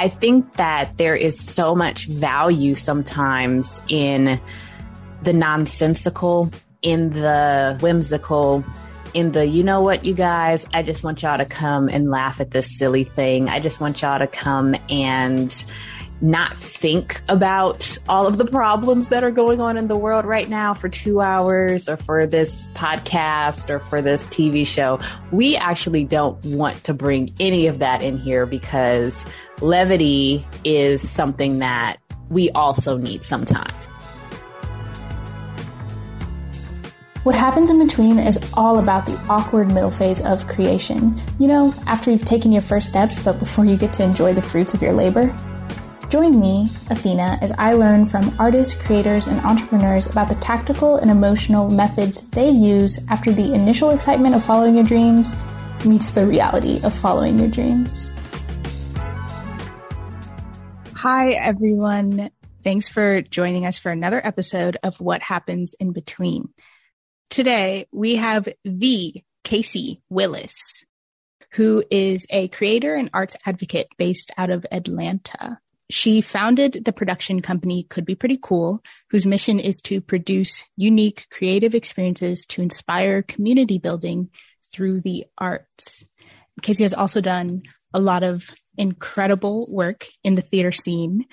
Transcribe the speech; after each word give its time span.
I 0.00 0.08
think 0.08 0.54
that 0.54 0.96
there 0.96 1.14
is 1.14 1.38
so 1.38 1.74
much 1.74 2.06
value 2.06 2.74
sometimes 2.74 3.78
in 3.86 4.40
the 5.22 5.34
nonsensical, 5.34 6.50
in 6.80 7.10
the 7.10 7.76
whimsical, 7.82 8.64
in 9.12 9.32
the, 9.32 9.44
you 9.44 9.62
know 9.62 9.82
what, 9.82 10.06
you 10.06 10.14
guys, 10.14 10.64
I 10.72 10.82
just 10.82 11.04
want 11.04 11.20
y'all 11.20 11.36
to 11.36 11.44
come 11.44 11.90
and 11.90 12.10
laugh 12.10 12.40
at 12.40 12.50
this 12.50 12.78
silly 12.78 13.04
thing. 13.04 13.50
I 13.50 13.60
just 13.60 13.78
want 13.78 14.00
y'all 14.00 14.18
to 14.18 14.26
come 14.26 14.74
and 14.88 15.64
not 16.22 16.56
think 16.56 17.20
about 17.28 17.98
all 18.08 18.26
of 18.26 18.38
the 18.38 18.44
problems 18.44 19.08
that 19.08 19.24
are 19.24 19.30
going 19.30 19.60
on 19.60 19.76
in 19.76 19.88
the 19.88 19.96
world 19.96 20.24
right 20.24 20.48
now 20.48 20.74
for 20.74 20.88
two 20.88 21.20
hours 21.20 21.88
or 21.88 21.96
for 21.96 22.26
this 22.26 22.68
podcast 22.68 23.70
or 23.70 23.80
for 23.80 24.02
this 24.02 24.24
TV 24.26 24.66
show. 24.66 24.98
We 25.30 25.56
actually 25.56 26.04
don't 26.04 26.42
want 26.44 26.84
to 26.84 26.94
bring 26.94 27.34
any 27.40 27.66
of 27.66 27.78
that 27.78 28.02
in 28.02 28.18
here 28.18 28.44
because 28.46 29.24
levity 29.62 30.46
is 30.64 31.08
something 31.08 31.58
that 31.58 31.96
we 32.30 32.50
also 32.50 32.96
need 32.96 33.24
sometimes. 33.24 33.88
What 37.22 37.34
happens 37.34 37.68
in 37.68 37.78
between 37.78 38.18
is 38.18 38.38
all 38.54 38.78
about 38.78 39.04
the 39.04 39.18
awkward 39.28 39.68
middle 39.68 39.90
phase 39.90 40.22
of 40.22 40.46
creation. 40.46 41.20
You 41.38 41.48
know, 41.48 41.74
after 41.86 42.10
you've 42.10 42.24
taken 42.24 42.50
your 42.50 42.62
first 42.62 42.86
steps, 42.86 43.22
but 43.22 43.38
before 43.38 43.66
you 43.66 43.76
get 43.76 43.92
to 43.94 44.02
enjoy 44.02 44.32
the 44.32 44.40
fruits 44.40 44.72
of 44.72 44.80
your 44.80 44.94
labor. 44.94 45.36
Join 46.08 46.40
me, 46.40 46.70
Athena, 46.88 47.38
as 47.42 47.52
I 47.52 47.74
learn 47.74 48.06
from 48.06 48.34
artists, 48.38 48.74
creators, 48.74 49.26
and 49.26 49.38
entrepreneurs 49.42 50.06
about 50.06 50.30
the 50.30 50.34
tactical 50.36 50.96
and 50.96 51.10
emotional 51.10 51.70
methods 51.70 52.22
they 52.30 52.48
use 52.48 52.98
after 53.10 53.32
the 53.32 53.52
initial 53.52 53.90
excitement 53.90 54.34
of 54.34 54.42
following 54.42 54.74
your 54.74 54.84
dreams 54.84 55.34
meets 55.84 56.10
the 56.10 56.26
reality 56.26 56.80
of 56.82 56.94
following 56.94 57.38
your 57.38 57.48
dreams. 57.48 58.10
Hi, 61.02 61.30
everyone. 61.30 62.30
Thanks 62.62 62.90
for 62.90 63.22
joining 63.22 63.64
us 63.64 63.78
for 63.78 63.90
another 63.90 64.20
episode 64.22 64.76
of 64.82 65.00
What 65.00 65.22
Happens 65.22 65.74
in 65.80 65.92
Between. 65.92 66.50
Today, 67.30 67.86
we 67.90 68.16
have 68.16 68.46
the 68.66 69.22
Casey 69.42 70.02
Willis, 70.10 70.84
who 71.52 71.82
is 71.90 72.26
a 72.28 72.48
creator 72.48 72.94
and 72.94 73.08
arts 73.14 73.34
advocate 73.46 73.88
based 73.96 74.30
out 74.36 74.50
of 74.50 74.66
Atlanta. 74.70 75.58
She 75.88 76.20
founded 76.20 76.84
the 76.84 76.92
production 76.92 77.40
company 77.40 77.84
Could 77.84 78.04
Be 78.04 78.14
Pretty 78.14 78.36
Cool, 78.36 78.82
whose 79.08 79.24
mission 79.24 79.58
is 79.58 79.80
to 79.84 80.02
produce 80.02 80.64
unique 80.76 81.28
creative 81.30 81.74
experiences 81.74 82.44
to 82.50 82.60
inspire 82.60 83.22
community 83.22 83.78
building 83.78 84.28
through 84.70 85.00
the 85.00 85.24
arts. 85.38 86.04
Casey 86.60 86.82
has 86.82 86.92
also 86.92 87.22
done 87.22 87.62
a 87.94 88.00
lot 88.00 88.22
of 88.22 88.50
incredible 88.80 89.66
work 89.70 90.08
in 90.24 90.34
the 90.36 90.42
theater 90.42 90.72
scene 90.72 91.26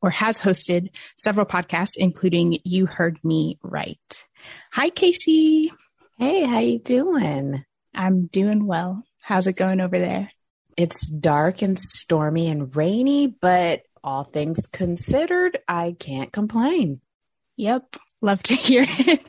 or 0.00 0.08
has 0.10 0.38
hosted 0.38 0.88
several 1.18 1.44
podcasts, 1.44 1.92
including 1.96 2.58
You 2.64 2.86
Heard 2.86 3.18
Me 3.22 3.58
Right. 3.62 4.26
Hi, 4.72 4.88
Casey. 4.88 5.72
Hey, 6.18 6.44
how 6.44 6.60
you 6.60 6.78
doing? 6.78 7.62
I'm 7.94 8.26
doing 8.26 8.66
well. 8.66 9.04
How's 9.20 9.46
it 9.46 9.56
going 9.56 9.80
over 9.80 9.98
there? 9.98 10.30
It's 10.76 11.06
dark 11.06 11.60
and 11.60 11.78
stormy 11.78 12.48
and 12.48 12.74
rainy, 12.74 13.26
but 13.26 13.82
all 14.02 14.24
things 14.24 14.64
considered, 14.72 15.58
I 15.68 15.96
can't 15.98 16.32
complain. 16.32 17.00
Yep. 17.56 17.96
Love 18.22 18.42
to 18.44 18.54
hear 18.54 18.86
it. 18.88 19.22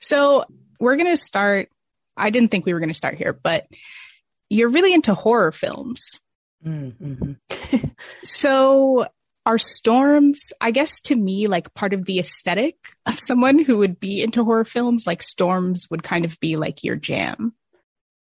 so 0.00 0.46
we're 0.78 0.96
going 0.96 1.14
to 1.14 1.16
start. 1.16 1.68
I 2.16 2.30
didn't 2.30 2.50
think 2.50 2.64
we 2.64 2.72
were 2.72 2.80
going 2.80 2.88
to 2.88 2.94
start 2.94 3.16
here, 3.18 3.34
but 3.34 3.66
you're 4.48 4.68
really 4.70 4.94
into 4.94 5.12
horror 5.12 5.52
films. 5.52 6.20
Mm-hmm. 6.66 7.32
so 8.24 9.06
are 9.46 9.58
storms, 9.58 10.52
I 10.60 10.70
guess 10.70 11.00
to 11.02 11.16
me, 11.16 11.46
like 11.46 11.74
part 11.74 11.94
of 11.94 12.04
the 12.04 12.18
aesthetic 12.18 12.76
of 13.06 13.18
someone 13.18 13.58
who 13.58 13.78
would 13.78 13.98
be 13.98 14.22
into 14.22 14.44
horror 14.44 14.64
films, 14.64 15.06
like 15.06 15.22
storms 15.22 15.86
would 15.90 16.02
kind 16.02 16.24
of 16.24 16.38
be 16.40 16.56
like 16.56 16.84
your 16.84 16.96
jam. 16.96 17.54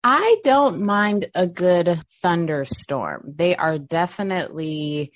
I 0.04 0.38
don't 0.44 0.82
mind 0.82 1.30
a 1.36 1.46
good 1.46 2.02
thunderstorm. 2.22 3.34
They 3.36 3.56
are 3.56 3.78
definitely 3.78 5.12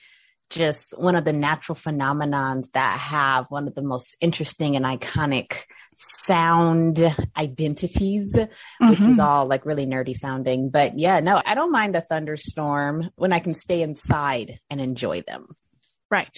just 0.55 0.97
one 0.97 1.15
of 1.15 1.25
the 1.25 1.33
natural 1.33 1.75
phenomenons 1.75 2.71
that 2.71 2.97
have 2.97 3.45
one 3.49 3.67
of 3.67 3.75
the 3.75 3.81
most 3.81 4.15
interesting 4.21 4.75
and 4.75 4.85
iconic 4.85 5.63
sound 6.23 6.99
identities, 7.37 8.33
mm-hmm. 8.33 8.89
which 8.89 8.99
is 8.99 9.05
mm-hmm. 9.05 9.19
all 9.19 9.45
like 9.45 9.65
really 9.65 9.85
nerdy 9.85 10.15
sounding. 10.15 10.69
But 10.69 10.97
yeah, 10.97 11.19
no, 11.19 11.41
I 11.45 11.53
don't 11.55 11.71
mind 11.71 11.95
a 11.95 12.01
thunderstorm 12.01 13.11
when 13.15 13.33
I 13.33 13.39
can 13.39 13.53
stay 13.53 13.81
inside 13.81 14.59
and 14.69 14.79
enjoy 14.79 15.21
them. 15.21 15.47
Right. 16.09 16.37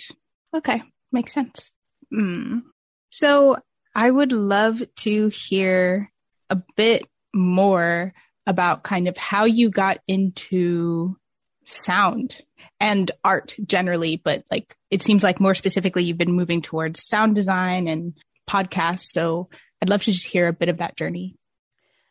Okay. 0.56 0.82
Makes 1.12 1.34
sense. 1.34 1.70
Mm. 2.14 2.64
So 3.10 3.58
I 3.96 4.10
would 4.10 4.32
love 4.32 4.84
to 4.98 5.28
hear 5.30 6.12
a 6.50 6.62
bit 6.76 7.06
more 7.34 8.14
about 8.48 8.84
kind 8.84 9.08
of 9.08 9.18
how 9.18 9.46
you 9.46 9.70
got 9.70 10.00
into 10.08 11.18
sound 11.66 12.42
and 12.80 13.10
art 13.24 13.56
generally, 13.66 14.18
but 14.18 14.44
like 14.52 14.76
it 14.90 15.02
seems 15.02 15.24
like 15.24 15.40
more 15.40 15.56
specifically 15.56 16.04
you've 16.04 16.18
been 16.18 16.32
moving 16.32 16.62
towards 16.62 17.06
sound 17.06 17.36
design 17.36 17.88
and 17.88 18.14
podcasts. 18.50 19.08
So 19.12 19.50
I'd 19.82 19.90
love 19.90 20.04
to 20.04 20.12
just 20.12 20.28
hear 20.28 20.48
a 20.48 20.54
bit 20.54 20.70
of 20.70 20.78
that 20.78 20.96
journey. 20.96 21.36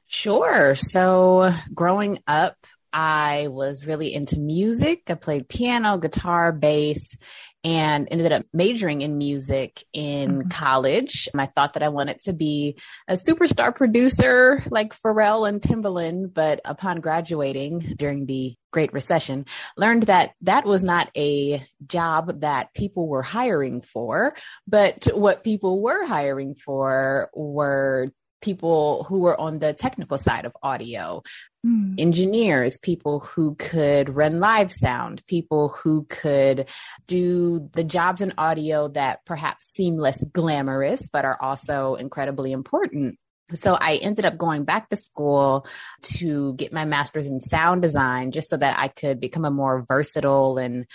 Sure. 0.06 0.75
So 0.75 1.53
growing 1.75 2.21
up, 2.27 2.56
I 2.93 3.49
was 3.50 3.84
really 3.84 4.15
into 4.15 4.39
music. 4.39 5.03
I 5.09 5.15
played 5.15 5.49
piano, 5.49 5.99
guitar, 5.99 6.53
bass, 6.53 7.17
and 7.66 8.06
ended 8.12 8.31
up 8.31 8.47
majoring 8.53 9.03
in 9.03 9.19
music 9.19 9.82
in 9.93 10.38
mm-hmm. 10.38 10.49
college. 10.50 11.28
I 11.34 11.47
thought 11.47 11.72
that 11.72 11.82
I 11.82 11.88
wanted 11.88 12.21
to 12.22 12.32
be 12.32 12.78
a 13.09 13.15
superstar 13.15 13.75
producer 13.75 14.62
like 14.71 14.94
Pharrell 14.94 15.49
and 15.49 15.60
Timbaland, 15.60 16.32
but 16.32 16.60
upon 16.65 17.00
graduating 17.00 17.94
during 17.97 18.25
the 18.25 18.55
Great 18.72 18.93
Recession, 18.93 19.47
learned 19.76 20.05
that 20.05 20.34
that 20.43 20.65
was 20.65 20.84
not 20.84 21.10
a 21.16 21.60
job 21.84 22.43
that 22.43 22.72
people 22.72 23.09
were 23.09 23.22
hiring 23.22 23.81
for, 23.81 24.37
but 24.69 25.09
what 25.12 25.43
people 25.43 25.82
were 25.82 26.06
hiring 26.06 26.55
for 26.55 27.31
were 27.34 28.12
people 28.46 29.02
who 29.08 29.18
were 29.18 29.38
on 29.38 29.58
the 29.58 29.72
technical 29.72 30.16
side 30.16 30.44
of 30.44 30.56
audio, 30.62 31.20
mm. 31.66 31.98
engineers, 31.98 32.78
people 32.78 33.18
who 33.18 33.56
could 33.56 34.08
run 34.08 34.38
live 34.38 34.70
sound, 34.70 35.20
people 35.26 35.68
who 35.70 36.04
could 36.08 36.68
do 37.08 37.68
the 37.72 37.82
jobs 37.82 38.22
in 38.22 38.32
audio 38.38 38.86
that 38.86 39.24
perhaps 39.26 39.66
seem 39.66 39.96
less 39.96 40.22
glamorous, 40.32 41.08
but 41.12 41.24
are 41.24 41.36
also 41.42 41.96
incredibly 41.96 42.52
important. 42.52 43.18
So 43.54 43.74
I 43.74 43.96
ended 43.96 44.24
up 44.24 44.38
going 44.38 44.62
back 44.62 44.90
to 44.90 44.96
school 44.96 45.66
to 46.14 46.54
get 46.54 46.72
my 46.72 46.84
master's 46.84 47.26
in 47.26 47.40
sound 47.42 47.82
design 47.82 48.30
just 48.30 48.48
so 48.48 48.56
that 48.56 48.78
I 48.78 48.86
could 48.86 49.18
become 49.18 49.44
a 49.44 49.50
more 49.50 49.84
versatile 49.88 50.58
and 50.58 50.86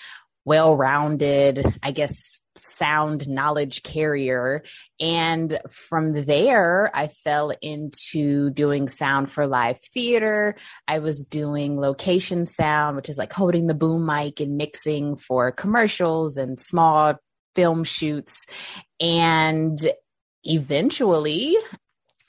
well 0.46 0.78
rounded, 0.78 1.66
I 1.84 1.92
guess, 1.92 2.41
sound 2.58 3.28
knowledge 3.28 3.84
carrier. 3.84 4.64
And 5.00 5.60
from 5.70 6.14
there, 6.26 6.92
I 6.94 7.08
fell 7.08 7.52
into 7.62 8.50
doing 8.52 8.88
sound 8.88 9.30
for 9.30 9.48
live 9.48 9.80
theater. 9.94 10.56
I 10.88 11.00
was 11.00 11.24
doing 11.26 11.80
location 11.80 12.46
sound, 12.46 12.96
which 12.96 13.10
is 13.10 13.18
like 13.18 13.34
holding 13.34 13.68
the 13.68 13.74
boom 13.74 14.06
mic 14.06 14.40
and 14.40 14.58
mixing 14.58 15.16
for 15.16 15.52
commercials 15.52 16.38
and 16.38 16.60
small 16.60 17.16
film 17.56 17.84
shoots. 17.84 18.46
And 19.00 19.80
eventually, 20.44 21.58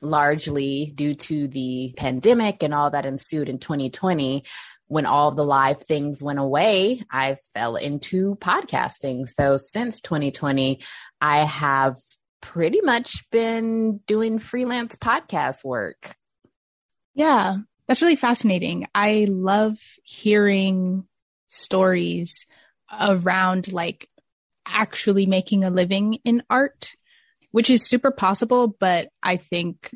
largely 0.00 0.92
due 0.94 1.14
to 1.14 1.46
the 1.46 1.94
pandemic 1.96 2.62
and 2.62 2.74
all 2.74 2.90
that 2.90 3.06
ensued 3.06 3.48
in 3.48 3.58
2020, 3.58 4.42
when 4.92 5.06
all 5.06 5.30
the 5.30 5.42
live 5.42 5.80
things 5.80 6.22
went 6.22 6.38
away, 6.38 7.02
I 7.10 7.38
fell 7.54 7.76
into 7.76 8.36
podcasting. 8.36 9.26
So 9.26 9.56
since 9.56 10.02
2020, 10.02 10.80
I 11.18 11.44
have 11.44 11.96
pretty 12.42 12.82
much 12.82 13.24
been 13.30 14.00
doing 14.06 14.38
freelance 14.38 14.96
podcast 14.96 15.64
work. 15.64 16.14
Yeah, 17.14 17.56
that's 17.86 18.02
really 18.02 18.16
fascinating. 18.16 18.86
I 18.94 19.26
love 19.30 19.78
hearing 20.04 21.04
stories 21.48 22.44
around 23.00 23.72
like 23.72 24.10
actually 24.66 25.24
making 25.24 25.64
a 25.64 25.70
living 25.70 26.18
in 26.22 26.42
art, 26.50 26.90
which 27.50 27.70
is 27.70 27.88
super 27.88 28.10
possible, 28.10 28.76
but 28.78 29.08
I 29.22 29.38
think 29.38 29.90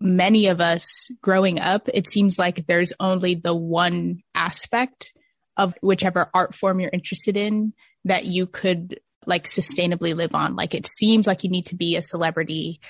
many 0.00 0.46
of 0.46 0.60
us 0.60 1.08
growing 1.20 1.60
up, 1.60 1.88
it 1.92 2.08
seems 2.08 2.38
like 2.38 2.66
there's 2.66 2.92
only 2.98 3.34
the 3.34 3.54
one 3.54 4.22
aspect 4.40 5.12
of 5.56 5.74
whichever 5.82 6.30
art 6.32 6.54
form 6.54 6.80
you're 6.80 6.90
interested 6.92 7.36
in 7.36 7.74
that 8.06 8.24
you 8.24 8.46
could 8.46 8.98
like 9.26 9.44
sustainably 9.44 10.14
live 10.14 10.34
on. 10.34 10.56
Like 10.56 10.74
it 10.74 10.86
seems 10.86 11.26
like 11.26 11.44
you 11.44 11.50
need 11.50 11.66
to 11.66 11.76
be 11.76 11.96
a 11.96 12.02
celebrity 12.02 12.80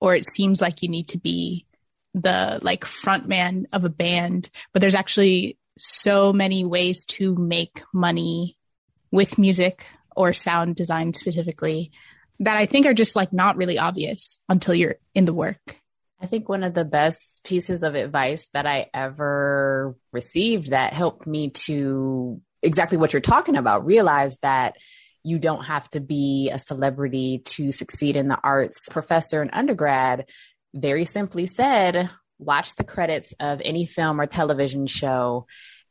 or 0.00 0.14
it 0.14 0.26
seems 0.26 0.60
like 0.60 0.82
you 0.82 0.88
need 0.88 1.08
to 1.08 1.18
be 1.18 1.66
the 2.14 2.58
like 2.62 2.84
frontman 2.84 3.66
of 3.72 3.84
a 3.84 3.88
band, 3.88 4.50
but 4.72 4.80
there's 4.80 4.94
actually 4.94 5.58
so 5.78 6.32
many 6.32 6.64
ways 6.64 7.04
to 7.04 7.34
make 7.36 7.82
money 7.92 8.58
with 9.12 9.38
music 9.38 9.86
or 10.16 10.32
sound 10.32 10.74
design 10.74 11.12
specifically 11.12 11.92
that 12.40 12.56
I 12.56 12.66
think 12.66 12.86
are 12.86 12.94
just 12.94 13.16
like 13.16 13.32
not 13.32 13.56
really 13.56 13.78
obvious 13.78 14.38
until 14.48 14.74
you're 14.74 14.96
in 15.14 15.26
the 15.26 15.34
work. 15.34 15.80
I 16.20 16.26
think 16.26 16.48
one 16.48 16.64
of 16.64 16.74
the 16.74 16.84
best 16.84 17.42
pieces 17.44 17.82
of 17.82 17.94
advice 17.94 18.48
that 18.54 18.66
I 18.66 18.86
ever 18.94 19.96
received 20.12 20.70
that 20.70 20.92
helped 20.92 21.26
me 21.26 21.50
to 21.50 22.40
exactly 22.62 22.98
what 22.98 23.12
you're 23.12 23.20
talking 23.20 23.56
about 23.56 23.84
realize 23.84 24.38
that 24.38 24.76
you 25.22 25.38
don't 25.38 25.64
have 25.64 25.88
to 25.90 26.00
be 26.00 26.50
a 26.50 26.58
celebrity 26.58 27.42
to 27.44 27.72
succeed 27.72 28.16
in 28.16 28.28
the 28.28 28.38
arts. 28.42 28.88
Professor 28.90 29.42
in 29.42 29.50
undergrad 29.50 30.28
very 30.72 31.04
simply 31.04 31.46
said, 31.46 32.08
watch 32.38 32.74
the 32.76 32.84
credits 32.84 33.34
of 33.40 33.60
any 33.64 33.86
film 33.86 34.20
or 34.20 34.26
television 34.26 34.86
show 34.86 35.46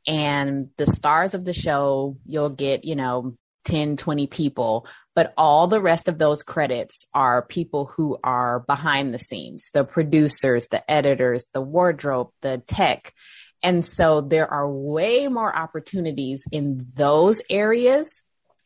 and 0.06 0.70
the 0.76 0.86
stars 0.86 1.34
of 1.34 1.44
the 1.44 1.52
show, 1.52 2.16
you'll 2.24 2.50
get, 2.50 2.84
you 2.84 2.94
know, 2.94 3.36
10, 3.64 3.96
20 3.96 4.26
people, 4.28 4.86
but 5.16 5.32
all 5.38 5.66
the 5.66 5.80
rest 5.80 6.08
of 6.08 6.18
those 6.18 6.42
credits 6.42 7.06
are 7.14 7.40
people 7.40 7.86
who 7.86 8.18
are 8.22 8.60
behind 8.60 9.14
the 9.14 9.18
scenes, 9.18 9.70
the 9.72 9.82
producers, 9.82 10.68
the 10.68 10.88
editors, 10.88 11.46
the 11.54 11.62
wardrobe, 11.62 12.28
the 12.42 12.62
tech. 12.66 13.14
And 13.62 13.84
so 13.84 14.20
there 14.20 14.48
are 14.48 14.70
way 14.70 15.26
more 15.28 15.56
opportunities 15.56 16.44
in 16.52 16.88
those 16.94 17.40
areas 17.48 18.22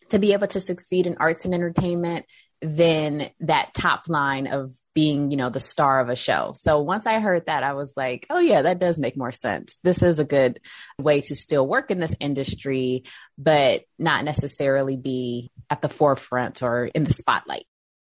to 0.09 0.19
be 0.19 0.33
able 0.33 0.49
to 0.49 0.61
succeed 0.61 1.07
in 1.07 1.17
arts 1.21 1.45
and 1.45 1.55
entertainment 1.55 2.27
than 2.61 3.31
that 3.39 3.73
top 3.73 4.09
line 4.09 4.49
of 4.49 4.75
being, 4.93 5.31
you 5.31 5.37
know, 5.37 5.51
the 5.51 5.61
star 5.61 6.01
of 6.01 6.09
a 6.09 6.17
show. 6.17 6.53
So 6.57 6.81
once 6.81 7.07
I 7.07 7.21
heard 7.21 7.47
that, 7.47 7.63
I 7.63 7.75
was 7.75 7.95
like, 7.97 8.27
oh, 8.29 8.41
yeah, 8.41 8.63
that 8.63 8.81
does 8.81 8.99
make 8.99 9.17
more 9.17 9.31
sense. 9.31 9.79
This 9.85 10.03
is 10.03 10.19
a 10.19 10.25
good 10.25 10.59
way 10.99 11.21
to 11.21 11.37
still 11.37 11.65
work 11.65 11.93
in 11.93 12.01
this 12.01 12.15
industry, 12.19 13.05
but 13.39 13.83
not 14.01 14.25
necessarily 14.25 14.97
be 14.97 15.53
at 15.71 15.83
the 15.83 15.89
forefront 15.89 16.63
or 16.63 16.87
in 16.87 17.05
the 17.05 17.13
spotlight. 17.13 17.65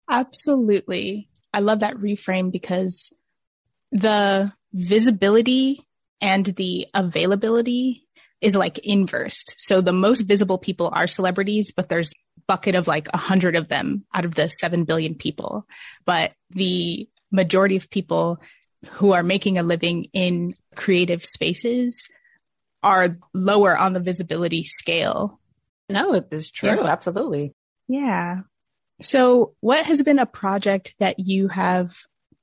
Absolutely. 0.09 1.29
I 1.53 1.61
love 1.61 1.81
that 1.81 1.97
reframe 1.97 2.51
because 2.51 3.13
the 3.93 4.53
visibility 4.73 5.87
and 6.21 6.47
the 6.47 6.87
availability 6.95 8.07
is 8.41 8.57
like 8.57 8.79
inversed. 8.79 9.55
So 9.59 9.81
the 9.81 9.93
most 9.93 10.23
visible 10.23 10.59
people 10.59 10.91
are 10.93 11.07
celebrities, 11.07 11.73
but 11.73 11.89
there's 11.89 12.13
bucket 12.47 12.75
of 12.75 12.89
like 12.89 13.09
a 13.13 13.19
hundred 13.19 13.57
of 13.57 13.69
them 13.69 14.05
out 14.15 14.25
of 14.25 14.35
the 14.35 14.49
7 14.49 14.85
billion 14.85 15.15
people. 15.15 15.67
But 16.05 16.33
the 16.51 17.09
majority 17.31 17.77
of 17.77 17.91
people 17.91 18.41
who 18.93 19.13
are 19.13 19.23
making 19.23 19.59
a 19.59 19.63
living 19.63 20.09
in 20.13 20.55
creative 20.75 21.25
spaces 21.25 22.09
are 22.83 23.19
lower 23.35 23.77
on 23.77 23.93
the 23.93 24.01
visibility 24.01 24.65
scale. 24.65 25.40
No, 25.91 26.15
it 26.15 26.29
is 26.31 26.51
true. 26.51 26.71
Yeah. 26.71 26.85
Absolutely. 26.85 27.53
Yeah. 27.89 28.41
So, 29.01 29.55
what 29.61 29.87
has 29.87 30.03
been 30.03 30.19
a 30.19 30.27
project 30.27 30.95
that 30.99 31.19
you 31.19 31.49
have 31.49 31.97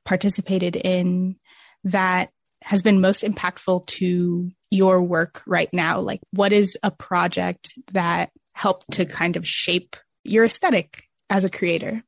participated 0.05 0.75
in 0.75 1.35
that 1.83 2.29
has 2.63 2.81
been 2.81 3.01
most 3.01 3.23
impactful 3.23 3.85
to 3.85 4.51
your 4.71 5.01
work 5.01 5.44
right 5.45 5.69
now? 5.71 5.99
Like, 6.01 6.21
what 6.31 6.51
is 6.51 6.77
a 6.81 6.91
project 6.91 7.73
that 7.91 8.31
helped 8.53 8.91
to 8.94 9.05
kind 9.05 9.35
of 9.35 9.47
shape 9.47 9.95
your 10.23 10.45
aesthetic 10.45 11.03
as 11.29 11.45
a 11.45 11.49
creator? 11.49 12.03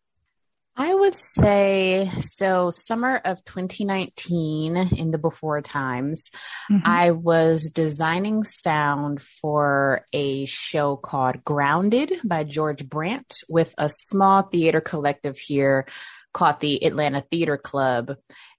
I 0.75 0.94
would 0.94 1.16
say 1.16 2.10
so. 2.21 2.69
Summer 2.69 3.18
of 3.25 3.44
2019, 3.44 4.77
in 4.77 5.12
the 5.12 5.18
before 5.18 5.62
times, 5.62 6.24
mm-hmm. 6.71 6.86
I 6.86 7.12
was 7.12 7.69
designing 7.69 8.44
sound 8.44 9.21
for 9.21 10.06
a 10.13 10.45
show 10.45 10.95
called 10.95 11.44
Grounded 11.44 12.13
by 12.24 12.44
George 12.45 12.88
Brant 12.88 13.33
with 13.50 13.74
a 13.77 13.89
small 13.89 14.44
theater 14.44 14.80
collective 14.80 15.38
here 15.38 15.86
called 16.33 16.60
the 16.62 16.86
Atlanta 16.86 17.25
Theater 17.30 17.57
Club. 17.57 18.15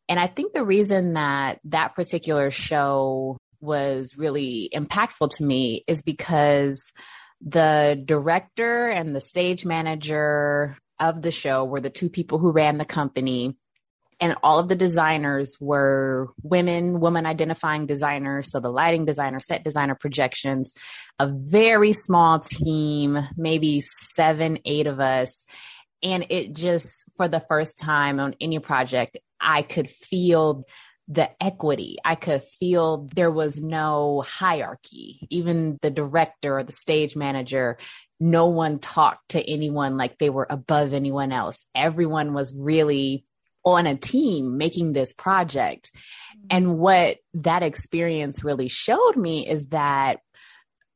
And 0.08 0.18
I 0.20 0.26
think 0.26 0.52
the 0.52 0.64
reason 0.64 1.14
that 1.14 1.60
that 1.64 1.94
particular 1.94 2.50
show 2.50 3.38
was 3.60 4.16
really 4.16 4.68
impactful 4.74 5.30
to 5.36 5.44
me 5.44 5.84
is 5.86 6.02
because 6.02 6.92
the 7.40 8.02
director 8.04 8.88
and 8.88 9.14
the 9.14 9.20
stage 9.20 9.64
manager 9.64 10.76
of 11.00 11.22
the 11.22 11.32
show 11.32 11.64
were 11.64 11.80
the 11.80 11.90
two 11.90 12.10
people 12.10 12.38
who 12.38 12.52
ran 12.52 12.78
the 12.78 12.84
company. 12.84 13.56
And 14.22 14.36
all 14.42 14.58
of 14.58 14.68
the 14.68 14.76
designers 14.76 15.56
were 15.58 16.28
women, 16.42 17.00
woman 17.00 17.24
identifying 17.24 17.86
designers. 17.86 18.50
So 18.52 18.60
the 18.60 18.70
lighting 18.70 19.06
designer, 19.06 19.40
set 19.40 19.64
designer, 19.64 19.94
projections, 19.94 20.74
a 21.18 21.26
very 21.26 21.94
small 21.94 22.38
team, 22.38 23.18
maybe 23.38 23.80
seven, 23.80 24.58
eight 24.66 24.86
of 24.86 25.00
us. 25.00 25.46
And 26.02 26.26
it 26.28 26.54
just, 26.54 27.04
for 27.16 27.28
the 27.28 27.40
first 27.40 27.78
time 27.78 28.20
on 28.20 28.34
any 28.40 28.58
project, 28.58 29.16
I 29.40 29.62
could 29.62 29.88
feel 29.88 30.66
the 31.08 31.30
equity. 31.42 31.96
I 32.04 32.14
could 32.14 32.44
feel 32.44 33.08
there 33.14 33.30
was 33.30 33.60
no 33.60 34.22
hierarchy. 34.26 35.26
Even 35.30 35.78
the 35.82 35.90
director 35.90 36.58
or 36.58 36.62
the 36.62 36.72
stage 36.72 37.16
manager, 37.16 37.78
no 38.20 38.46
one 38.46 38.78
talked 38.78 39.30
to 39.30 39.42
anyone 39.42 39.96
like 39.96 40.18
they 40.18 40.30
were 40.30 40.46
above 40.48 40.92
anyone 40.92 41.32
else. 41.32 41.64
Everyone 41.74 42.34
was 42.34 42.54
really 42.54 43.24
on 43.64 43.86
a 43.86 43.96
team 43.96 44.58
making 44.58 44.92
this 44.92 45.12
project. 45.12 45.90
Mm-hmm. 45.92 46.46
And 46.50 46.78
what 46.78 47.16
that 47.34 47.62
experience 47.62 48.44
really 48.44 48.68
showed 48.68 49.16
me 49.16 49.48
is 49.48 49.68
that 49.68 50.20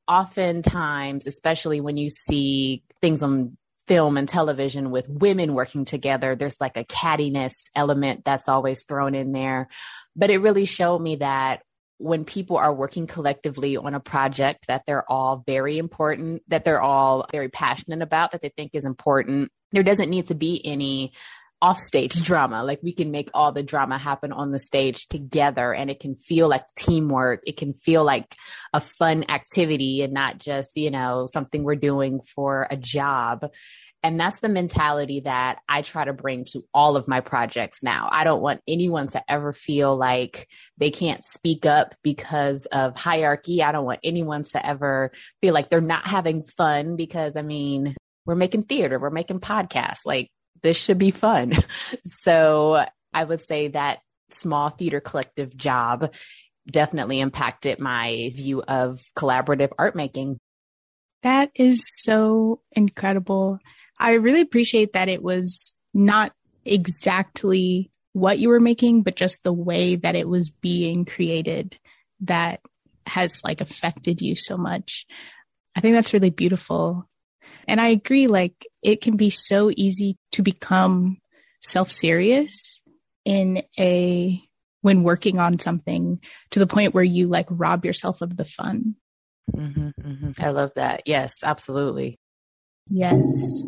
oftentimes, 0.07 1.27
especially 1.27 1.81
when 1.81 1.97
you 1.97 2.11
see 2.11 2.83
things 3.01 3.23
on 3.23 3.57
film 3.87 4.17
and 4.17 4.29
television 4.29 4.91
with 4.91 5.09
women 5.09 5.55
working 5.55 5.85
together, 5.85 6.35
there's 6.35 6.61
like 6.61 6.77
a 6.77 6.85
cattiness 6.85 7.53
element 7.75 8.25
that's 8.25 8.49
always 8.49 8.85
thrown 8.85 9.15
in 9.15 9.33
there. 9.33 9.69
But 10.17 10.31
it 10.31 10.39
really 10.39 10.65
showed 10.65 11.01
me 11.01 11.17
that 11.17 11.63
when 12.05 12.27
people 12.27 12.59
are 12.59 12.75
working 12.75 13.07
collectively 13.07 13.79
on 13.79 13.95
a 13.95 13.99
project 13.99 14.67
that 14.67 14.85
they're 14.87 15.11
all 15.11 15.43
very 15.47 15.79
important, 15.79 16.43
that 16.49 16.63
they're 16.63 16.83
all 16.83 17.27
very 17.33 17.49
passionate 17.49 18.03
about, 18.03 18.33
that 18.33 18.43
they 18.43 18.51
think 18.51 18.73
is 18.75 18.85
important, 18.85 19.51
there 19.73 19.83
doesn't 19.83 20.11
need 20.11 20.27
to 20.27 20.35
be 20.35 20.61
any 20.67 21.15
offstage 21.63 22.21
drama. 22.21 22.63
Like 22.63 22.81
we 22.83 22.93
can 22.93 23.11
make 23.11 23.31
all 23.33 23.53
the 23.53 23.63
drama 23.63 23.97
happen 23.97 24.33
on 24.33 24.51
the 24.51 24.59
stage 24.59 25.09
together 25.09 25.73
and 25.73 25.91
it 25.91 25.99
can 25.99 26.15
feel 26.15 26.47
like 26.47 26.67
teamwork. 26.77 27.41
It 27.47 27.57
can 27.57 27.73
feel 27.73 28.05
like 28.05 28.35
a 28.75 28.81
fun 28.81 29.25
activity 29.31 30.03
and 30.03 30.13
not 30.13 30.37
just, 30.37 30.77
you 30.77 30.91
know, 30.91 31.27
something 31.33 31.63
we're 31.63 31.75
doing 31.75 32.21
for 32.21 32.67
a 32.71 32.77
job. 32.77 33.51
And 34.05 34.21
that's 34.21 34.39
the 34.41 34.51
mentality 34.51 35.21
that 35.21 35.61
I 35.67 35.81
try 35.81 36.05
to 36.05 36.13
bring 36.13 36.45
to 36.51 36.63
all 36.75 36.99
of 36.99 37.09
my 37.09 37.21
projects 37.21 37.83
now. 37.83 38.11
I 38.13 38.25
don't 38.25 38.43
want 38.43 38.61
anyone 38.69 39.09
to 39.09 39.25
ever 39.31 39.55
feel 39.55 39.97
like 39.97 40.47
they 40.77 40.91
can't 40.91 41.25
speak 41.25 41.65
up 41.65 41.95
because 42.03 42.67
of 42.67 42.99
hierarchy. 42.99 43.63
I 43.63 43.73
don't 43.73 43.87
want 43.87 44.01
anyone 44.05 44.45
to 44.45 44.65
ever 44.65 45.11
feel 45.41 45.55
like 45.55 45.71
they're 45.71 45.81
not 45.81 46.05
having 46.05 46.43
fun 46.43 46.97
because, 46.97 47.35
I 47.35 47.41
mean, 47.41 47.97
we're 48.27 48.35
making 48.35 48.65
theater, 48.65 48.99
we're 48.99 49.09
making 49.09 49.41
podcasts. 49.41 50.01
Like, 50.05 50.29
this 50.63 50.77
should 50.77 50.99
be 50.99 51.11
fun. 51.11 51.55
so 52.05 52.85
I 53.15 53.25
would 53.25 53.41
say 53.41 53.69
that 53.69 54.01
small 54.29 54.69
theater 54.69 55.01
collective 55.01 55.57
job 55.57 56.13
definitely 56.71 57.21
impacted 57.21 57.81
my 57.81 58.33
view 58.35 58.63
of 58.63 59.01
collaborative 59.17 59.73
art 59.79 59.97
making. 59.97 60.39
That 61.23 61.51
is 61.55 61.89
so 62.03 62.61
incredible. 62.73 63.61
I 63.99 64.15
really 64.15 64.41
appreciate 64.41 64.93
that 64.93 65.09
it 65.09 65.23
was 65.23 65.75
not 65.93 66.33
exactly 66.65 67.91
what 68.13 68.39
you 68.39 68.49
were 68.49 68.61
making, 68.61 69.03
but 69.03 69.17
just 69.17 69.43
the 69.43 69.53
way 69.53 69.97
that 69.97 70.15
it 70.15 70.29
was 70.29 70.49
being 70.49 71.05
created 71.05 71.79
that 72.21 72.61
has 73.07 73.43
like 73.45 73.61
affected 73.61 74.21
you 74.21 74.37
so 74.37 74.57
much. 74.57 75.07
I 75.77 75.81
think 75.81 75.95
that's 75.95 76.15
really 76.15 76.31
beautiful. 76.31 77.09
And 77.67 77.81
I 77.81 77.89
agree, 77.89 78.27
like 78.27 78.67
it 78.83 79.01
can 79.01 79.17
be 79.17 79.31
so 79.31 79.71
easy 79.77 80.17
to 80.33 80.43
become 80.43 81.19
self 81.63 81.91
serious 81.91 82.81
in 83.25 83.63
a, 83.79 84.43
when 84.83 85.03
working 85.03 85.39
on 85.39 85.59
something 85.59 86.21
to 86.51 86.59
the 86.59 86.67
point 86.67 86.95
where 86.95 87.05
you 87.05 87.27
like 87.27 87.47
rob 87.51 87.85
yourself 87.85 88.21
of 88.21 88.37
the 88.37 88.45
fun. 88.45 88.97
Mm-hmm, 89.55 89.89
mm-hmm. 90.01 90.31
I 90.39 90.51
love 90.51 90.73
that. 90.77 91.03
Yes, 91.07 91.37
absolutely. 91.43 92.19
Yes. 92.91 93.63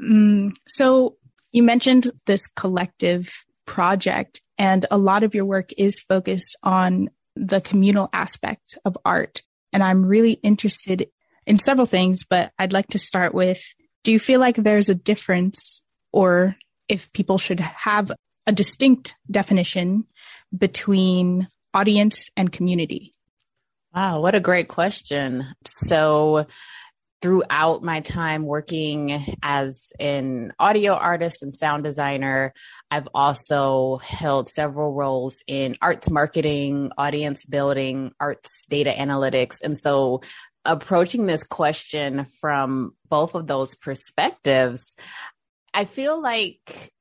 Mm, 0.00 0.54
so 0.66 1.16
you 1.52 1.62
mentioned 1.62 2.10
this 2.26 2.46
collective 2.46 3.30
project, 3.66 4.40
and 4.56 4.86
a 4.90 4.98
lot 4.98 5.22
of 5.22 5.34
your 5.34 5.44
work 5.44 5.70
is 5.76 6.00
focused 6.00 6.56
on 6.62 7.10
the 7.36 7.60
communal 7.60 8.08
aspect 8.12 8.78
of 8.84 8.96
art. 9.04 9.42
And 9.72 9.82
I'm 9.82 10.04
really 10.04 10.32
interested 10.32 11.08
in 11.46 11.58
several 11.58 11.86
things, 11.86 12.24
but 12.28 12.52
I'd 12.58 12.72
like 12.72 12.88
to 12.88 12.98
start 12.98 13.34
with 13.34 13.60
do 14.04 14.12
you 14.12 14.18
feel 14.18 14.40
like 14.40 14.56
there's 14.56 14.88
a 14.88 14.94
difference, 14.94 15.82
or 16.12 16.56
if 16.88 17.12
people 17.12 17.36
should 17.36 17.60
have 17.60 18.12
a 18.46 18.52
distinct 18.52 19.16
definition 19.30 20.04
between 20.56 21.48
audience 21.74 22.30
and 22.36 22.50
community? 22.50 23.12
Wow, 23.94 24.20
what 24.20 24.34
a 24.34 24.40
great 24.40 24.68
question. 24.68 25.46
So, 25.66 26.46
throughout 27.20 27.82
my 27.82 28.00
time 28.00 28.44
working 28.44 29.36
as 29.42 29.92
an 29.98 30.52
audio 30.58 30.94
artist 30.94 31.42
and 31.42 31.52
sound 31.52 31.84
designer, 31.84 32.52
I've 32.90 33.08
also 33.12 33.96
held 33.98 34.48
several 34.48 34.94
roles 34.94 35.38
in 35.46 35.76
arts 35.82 36.10
marketing, 36.10 36.92
audience 36.96 37.44
building, 37.44 38.12
arts 38.20 38.66
data 38.68 38.90
analytics. 38.90 39.56
And 39.62 39.78
so 39.78 40.22
approaching 40.64 41.26
this 41.26 41.42
question 41.42 42.26
from 42.40 42.94
both 43.08 43.34
of 43.34 43.46
those 43.46 43.74
perspectives, 43.74 44.94
I 45.74 45.84
feel 45.84 46.20
like 46.20 46.92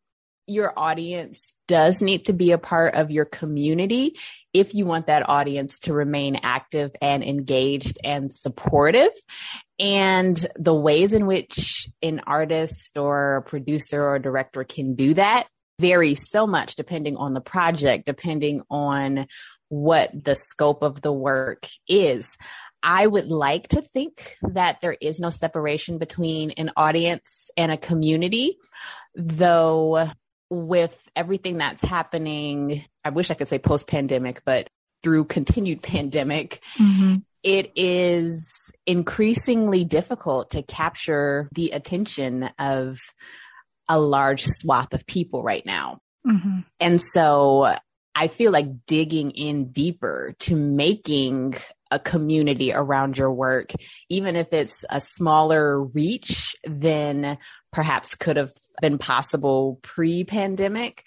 your 0.48 0.74
audience 0.78 1.54
does 1.68 2.02
need 2.02 2.26
to 2.26 2.34
be 2.34 2.52
a 2.52 2.58
part 2.58 2.96
of 2.96 3.12
your 3.12 3.26
community 3.26 4.18
if 4.54 4.74
you 4.74 4.86
want 4.86 5.08
that 5.08 5.28
audience 5.28 5.80
to 5.80 5.94
remain 5.94 6.40
active 6.42 6.96
and 7.02 7.24
engaged 7.24 8.00
and 8.04 8.34
supportive. 8.34 9.12
And 9.78 10.44
the 10.58 10.74
ways 10.74 11.14
in 11.14 11.28
which 11.28 11.90
an 12.02 12.22
artist 12.26 12.98
or 12.98 13.44
producer 13.48 14.04
or 14.04 14.20
director 14.20 14.64
can 14.64 14.96
do 14.96 15.14
that 15.16 15.48
vary 15.80 16.16
so 16.16 16.48
much 16.48 16.76
depending 16.76 17.18
on 17.18 17.34
the 17.34 17.42
project, 17.42 18.06
depending 18.06 18.64
on 18.70 19.28
what 19.70 20.12
the 20.24 20.36
scope 20.36 20.82
of 20.82 21.02
the 21.02 21.14
work 21.14 21.68
is. 21.88 22.36
I 22.82 23.06
would 23.06 23.28
like 23.28 23.68
to 23.70 23.82
think 23.82 24.38
that 24.42 24.82
there 24.82 24.96
is 25.00 25.20
no 25.20 25.30
separation 25.30 25.98
between 25.98 26.52
an 26.52 26.72
audience 26.78 27.50
and 27.58 27.72
a 27.72 27.78
community, 27.78 28.58
though 29.16 30.10
with 30.50 30.98
everything 31.16 31.58
that's 31.58 31.84
happening, 31.84 32.84
I 33.04 33.10
wish 33.10 33.32
I 33.32 33.34
could 33.34 33.50
say 33.50 33.60
post 33.60 33.88
pandemic, 33.88 34.42
but 34.46 34.70
through 35.04 35.26
continued 35.26 35.82
pandemic, 35.84 36.62
mm-hmm. 36.78 37.18
it 37.44 37.72
is 37.76 38.52
increasingly 38.86 39.84
difficult 39.84 40.52
to 40.52 40.64
capture 40.64 41.50
the 41.54 41.72
attention 41.72 42.50
of 42.60 42.98
a 43.90 44.00
large 44.00 44.46
swath 44.46 44.94
of 44.94 45.06
people 45.06 45.44
right 45.44 45.66
now. 45.66 46.00
Mm-hmm. 46.26 46.60
And 46.80 47.02
so 47.02 47.76
I 48.16 48.28
feel 48.28 48.52
like 48.52 48.86
digging 48.86 49.32
in 49.32 49.72
deeper 49.72 50.36
to 50.40 50.56
making 50.56 51.56
a 51.92 52.00
community 52.00 52.74
around 52.74 53.18
your 53.18 53.32
work, 53.32 53.72
even 54.10 54.36
if 54.36 54.52
it's 54.52 54.84
a 54.90 55.00
smaller 55.00 55.82
reach 55.82 56.56
than 56.66 57.38
perhaps 57.72 58.16
could 58.16 58.38
have 58.38 58.52
been 58.82 58.98
possible 58.98 59.80
pre 59.82 60.24
pandemic. 60.24 61.04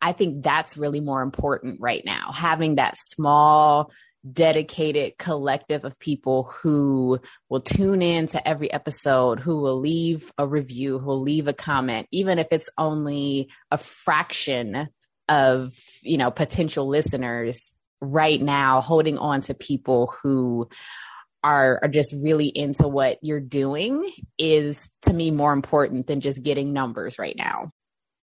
I 0.00 0.12
think 0.12 0.42
that's 0.42 0.76
really 0.76 1.00
more 1.00 1.22
important 1.22 1.80
right 1.80 2.02
now. 2.04 2.30
Having 2.32 2.74
that 2.74 2.96
small, 2.98 3.90
dedicated 4.30 5.16
collective 5.18 5.84
of 5.84 5.98
people 5.98 6.44
who 6.44 7.20
will 7.48 7.60
tune 7.60 8.02
in 8.02 8.26
to 8.28 8.48
every 8.48 8.72
episode, 8.72 9.40
who 9.40 9.60
will 9.60 9.80
leave 9.80 10.32
a 10.38 10.46
review, 10.46 10.98
who 10.98 11.06
will 11.06 11.20
leave 11.20 11.48
a 11.48 11.52
comment, 11.52 12.06
even 12.10 12.38
if 12.38 12.48
it's 12.50 12.68
only 12.78 13.50
a 13.70 13.78
fraction 13.78 14.88
of, 15.28 15.74
you 16.02 16.18
know, 16.18 16.30
potential 16.30 16.86
listeners 16.86 17.72
right 18.00 18.40
now, 18.40 18.80
holding 18.80 19.18
on 19.18 19.40
to 19.42 19.54
people 19.54 20.14
who 20.22 20.68
are, 21.44 21.78
are 21.82 21.88
just 21.88 22.14
really 22.16 22.48
into 22.48 22.88
what 22.88 23.18
you're 23.20 23.38
doing 23.38 24.10
is 24.38 24.80
to 25.02 25.12
me 25.12 25.30
more 25.30 25.52
important 25.52 26.06
than 26.06 26.22
just 26.22 26.42
getting 26.42 26.72
numbers 26.72 27.18
right 27.18 27.36
now. 27.36 27.68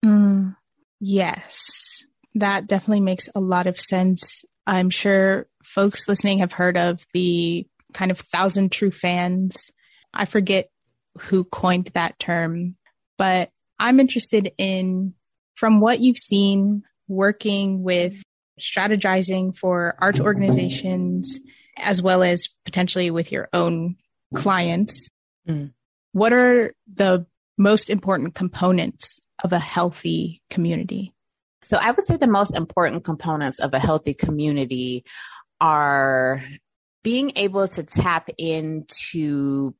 Mm, 0.03 0.55
yes, 0.99 2.03
that 2.35 2.65
definitely 2.65 3.01
makes 3.01 3.29
a 3.35 3.39
lot 3.39 3.67
of 3.67 3.79
sense. 3.79 4.43
I'm 4.65 4.89
sure 4.89 5.47
folks 5.63 6.07
listening 6.07 6.39
have 6.39 6.51
heard 6.51 6.77
of 6.77 7.05
the 7.13 7.67
kind 7.93 8.09
of 8.09 8.19
thousand 8.19 8.71
true 8.71 8.91
fans. 8.91 9.55
I 10.13 10.25
forget 10.25 10.69
who 11.19 11.43
coined 11.43 11.91
that 11.93 12.17
term, 12.17 12.75
but 13.19 13.51
I'm 13.77 13.99
interested 13.99 14.51
in 14.57 15.13
from 15.55 15.79
what 15.79 15.99
you've 15.99 16.17
seen 16.17 16.83
working 17.07 17.83
with 17.83 18.23
strategizing 18.59 19.55
for 19.55 19.95
arts 19.99 20.19
organizations 20.19 21.39
as 21.77 22.01
well 22.01 22.23
as 22.23 22.47
potentially 22.65 23.11
with 23.11 23.31
your 23.31 23.49
own 23.53 23.95
clients. 24.35 25.09
Mm. 25.47 25.73
What 26.13 26.33
are 26.33 26.73
the 26.93 27.25
most 27.57 27.89
important 27.89 28.35
components 28.35 29.19
of 29.43 29.53
a 29.53 29.59
healthy 29.59 30.41
community? 30.49 31.13
So 31.63 31.77
I 31.77 31.91
would 31.91 32.05
say 32.05 32.17
the 32.17 32.27
most 32.27 32.55
important 32.55 33.03
components 33.03 33.59
of 33.59 33.73
a 33.73 33.79
healthy 33.79 34.13
community 34.13 35.05
are 35.59 36.43
being 37.03 37.31
able 37.35 37.67
to 37.67 37.83
tap 37.83 38.29
into 38.37 39.75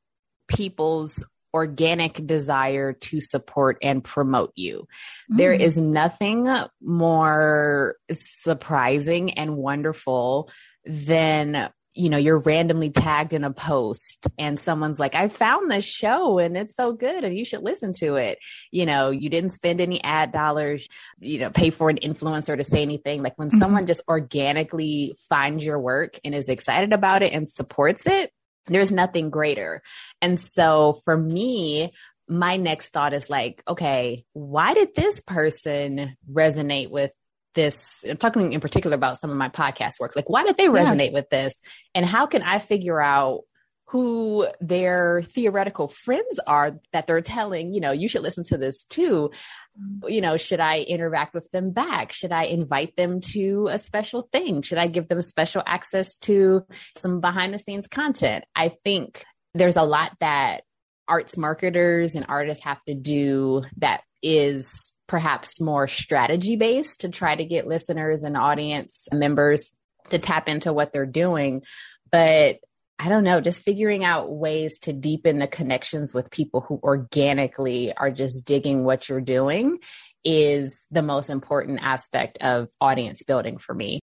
people's 0.48 1.24
organic 1.54 2.26
desire 2.26 2.94
to 2.94 3.20
support 3.20 3.76
and 3.82 4.02
promote 4.02 4.52
you. 4.54 4.86
Mm. 5.30 5.36
There 5.38 5.52
is 5.52 5.76
nothing 5.76 6.48
more 6.80 7.96
surprising 8.42 9.32
and 9.34 9.56
wonderful 9.56 10.50
than 10.84 11.70
you 11.94 12.08
know, 12.08 12.16
you're 12.16 12.38
randomly 12.38 12.90
tagged 12.90 13.32
in 13.32 13.44
a 13.44 13.52
post 13.52 14.26
and 14.38 14.58
someone's 14.58 14.98
like, 14.98 15.14
I 15.14 15.28
found 15.28 15.70
this 15.70 15.84
show 15.84 16.38
and 16.38 16.56
it's 16.56 16.74
so 16.74 16.92
good 16.92 17.24
and 17.24 17.36
you 17.36 17.44
should 17.44 17.62
listen 17.62 17.92
to 17.94 18.16
it. 18.16 18.38
You 18.70 18.86
know, 18.86 19.10
you 19.10 19.28
didn't 19.28 19.50
spend 19.50 19.80
any 19.80 20.02
ad 20.02 20.32
dollars, 20.32 20.88
you 21.20 21.38
know, 21.38 21.50
pay 21.50 21.70
for 21.70 21.90
an 21.90 21.98
influencer 22.02 22.56
to 22.56 22.64
say 22.64 22.82
anything. 22.82 23.22
Like 23.22 23.38
when 23.38 23.48
mm-hmm. 23.48 23.58
someone 23.58 23.86
just 23.86 24.02
organically 24.08 25.14
finds 25.28 25.64
your 25.64 25.78
work 25.78 26.18
and 26.24 26.34
is 26.34 26.48
excited 26.48 26.92
about 26.92 27.22
it 27.22 27.32
and 27.32 27.48
supports 27.48 28.06
it, 28.06 28.32
there's 28.66 28.92
nothing 28.92 29.28
greater. 29.30 29.82
And 30.22 30.40
so 30.40 31.00
for 31.04 31.16
me, 31.16 31.92
my 32.28 32.56
next 32.56 32.88
thought 32.88 33.12
is 33.12 33.28
like, 33.28 33.62
okay, 33.68 34.24
why 34.32 34.72
did 34.74 34.94
this 34.94 35.20
person 35.20 36.16
resonate 36.30 36.90
with 36.90 37.10
this? 37.54 37.98
I'm 38.08 38.16
talking 38.16 38.52
in 38.52 38.60
particular 38.60 38.94
about 38.94 39.20
some 39.20 39.30
of 39.30 39.36
my 39.36 39.48
podcast 39.48 40.00
work. 40.00 40.16
Like, 40.16 40.28
why 40.28 40.44
did 40.44 40.56
they 40.56 40.66
resonate 40.66 41.08
yeah. 41.08 41.14
with 41.14 41.30
this? 41.30 41.54
And 41.94 42.04
how 42.04 42.26
can 42.26 42.42
I 42.42 42.58
figure 42.58 43.00
out 43.00 43.42
who 43.92 44.48
their 44.58 45.20
theoretical 45.20 45.86
friends 45.86 46.40
are 46.46 46.80
that 46.94 47.06
they're 47.06 47.20
telling, 47.20 47.74
you 47.74 47.80
know, 47.80 47.92
you 47.92 48.08
should 48.08 48.22
listen 48.22 48.42
to 48.42 48.56
this 48.56 48.84
too. 48.84 49.30
You 50.06 50.22
know, 50.22 50.38
should 50.38 50.60
I 50.60 50.78
interact 50.78 51.34
with 51.34 51.50
them 51.50 51.72
back? 51.72 52.10
Should 52.10 52.32
I 52.32 52.44
invite 52.44 52.96
them 52.96 53.20
to 53.32 53.68
a 53.70 53.78
special 53.78 54.30
thing? 54.32 54.62
Should 54.62 54.78
I 54.78 54.86
give 54.86 55.08
them 55.08 55.20
special 55.20 55.62
access 55.66 56.16
to 56.20 56.64
some 56.96 57.20
behind 57.20 57.52
the 57.52 57.58
scenes 57.58 57.86
content? 57.86 58.46
I 58.56 58.76
think 58.82 59.24
there's 59.52 59.76
a 59.76 59.82
lot 59.82 60.16
that 60.20 60.62
arts 61.06 61.36
marketers 61.36 62.14
and 62.14 62.24
artists 62.30 62.64
have 62.64 62.82
to 62.84 62.94
do 62.94 63.62
that 63.76 64.04
is 64.22 64.92
perhaps 65.06 65.60
more 65.60 65.86
strategy 65.88 66.56
based 66.56 67.00
to 67.00 67.08
try 67.08 67.34
to 67.34 67.44
get 67.44 67.66
listeners 67.66 68.22
and 68.22 68.36
audience 68.36 69.08
members 69.12 69.72
to 70.10 70.18
tap 70.18 70.48
into 70.48 70.72
what 70.72 70.92
they're 70.92 71.06
doing. 71.06 71.62
But 72.10 72.58
I 72.98 73.08
don't 73.08 73.24
know, 73.24 73.40
just 73.40 73.62
figuring 73.62 74.04
out 74.04 74.30
ways 74.30 74.78
to 74.80 74.92
deepen 74.92 75.38
the 75.38 75.48
connections 75.48 76.14
with 76.14 76.30
people 76.30 76.60
who 76.60 76.78
organically 76.82 77.92
are 77.92 78.10
just 78.10 78.44
digging 78.44 78.84
what 78.84 79.08
you're 79.08 79.20
doing 79.20 79.78
is 80.24 80.86
the 80.90 81.02
most 81.02 81.28
important 81.28 81.80
aspect 81.82 82.38
of 82.38 82.68
audience 82.80 83.22
building 83.24 83.58
for 83.58 83.74
me. 83.74 83.98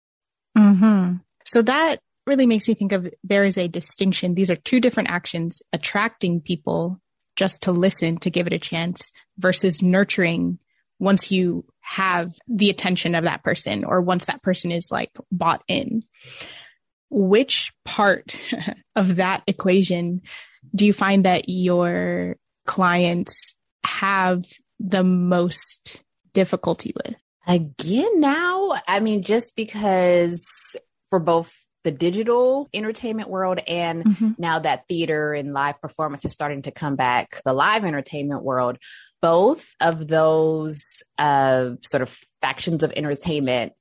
Mm-hmm. 0.56 1.18
So 1.46 1.62
that 1.62 2.00
really 2.26 2.46
makes 2.46 2.66
me 2.66 2.74
think 2.74 2.92
of 2.92 3.08
there 3.22 3.44
is 3.44 3.56
a 3.56 3.68
distinction. 3.68 4.34
These 4.34 4.50
are 4.50 4.56
two 4.56 4.80
different 4.80 5.10
actions 5.10 5.62
attracting 5.72 6.40
people 6.40 7.00
just 7.36 7.62
to 7.62 7.72
listen, 7.72 8.18
to 8.18 8.30
give 8.30 8.46
it 8.48 8.52
a 8.52 8.58
chance 8.58 9.12
versus 9.38 9.80
nurturing 9.80 10.58
once 10.98 11.30
you 11.30 11.64
have 11.80 12.34
the 12.48 12.70
attention 12.70 13.14
of 13.14 13.24
that 13.24 13.42
person 13.42 13.84
or 13.84 14.00
once 14.00 14.26
that 14.26 14.42
person 14.42 14.72
is 14.72 14.90
like 14.90 15.10
bought 15.30 15.62
in 15.68 16.04
which 17.10 17.72
part 17.84 18.38
of 18.96 19.16
that 19.16 19.42
equation 19.46 20.22
do 20.74 20.86
you 20.86 20.92
find 20.92 21.24
that 21.24 21.48
your 21.48 22.36
clients 22.66 23.54
have 23.84 24.44
the 24.78 25.02
most 25.04 26.04
difficulty 26.32 26.92
with? 26.94 27.16
Again, 27.46 28.20
now, 28.20 28.72
I 28.86 29.00
mean, 29.00 29.22
just 29.22 29.56
because 29.56 30.44
for 31.08 31.18
both 31.18 31.54
the 31.84 31.90
digital 31.90 32.68
entertainment 32.74 33.30
world 33.30 33.60
and 33.66 34.04
mm-hmm. 34.04 34.30
now 34.36 34.58
that 34.58 34.86
theater 34.88 35.32
and 35.32 35.54
live 35.54 35.80
performance 35.80 36.24
is 36.24 36.32
starting 36.32 36.62
to 36.62 36.70
come 36.70 36.96
back, 36.96 37.40
the 37.46 37.54
live 37.54 37.84
entertainment 37.84 38.42
world, 38.42 38.76
both 39.20 39.74
of 39.80 40.08
those 40.08 40.80
uh, 41.18 41.70
sort 41.82 42.02
of 42.02 42.18
factions 42.40 42.82
of 42.82 42.92
entertainment 42.96 43.72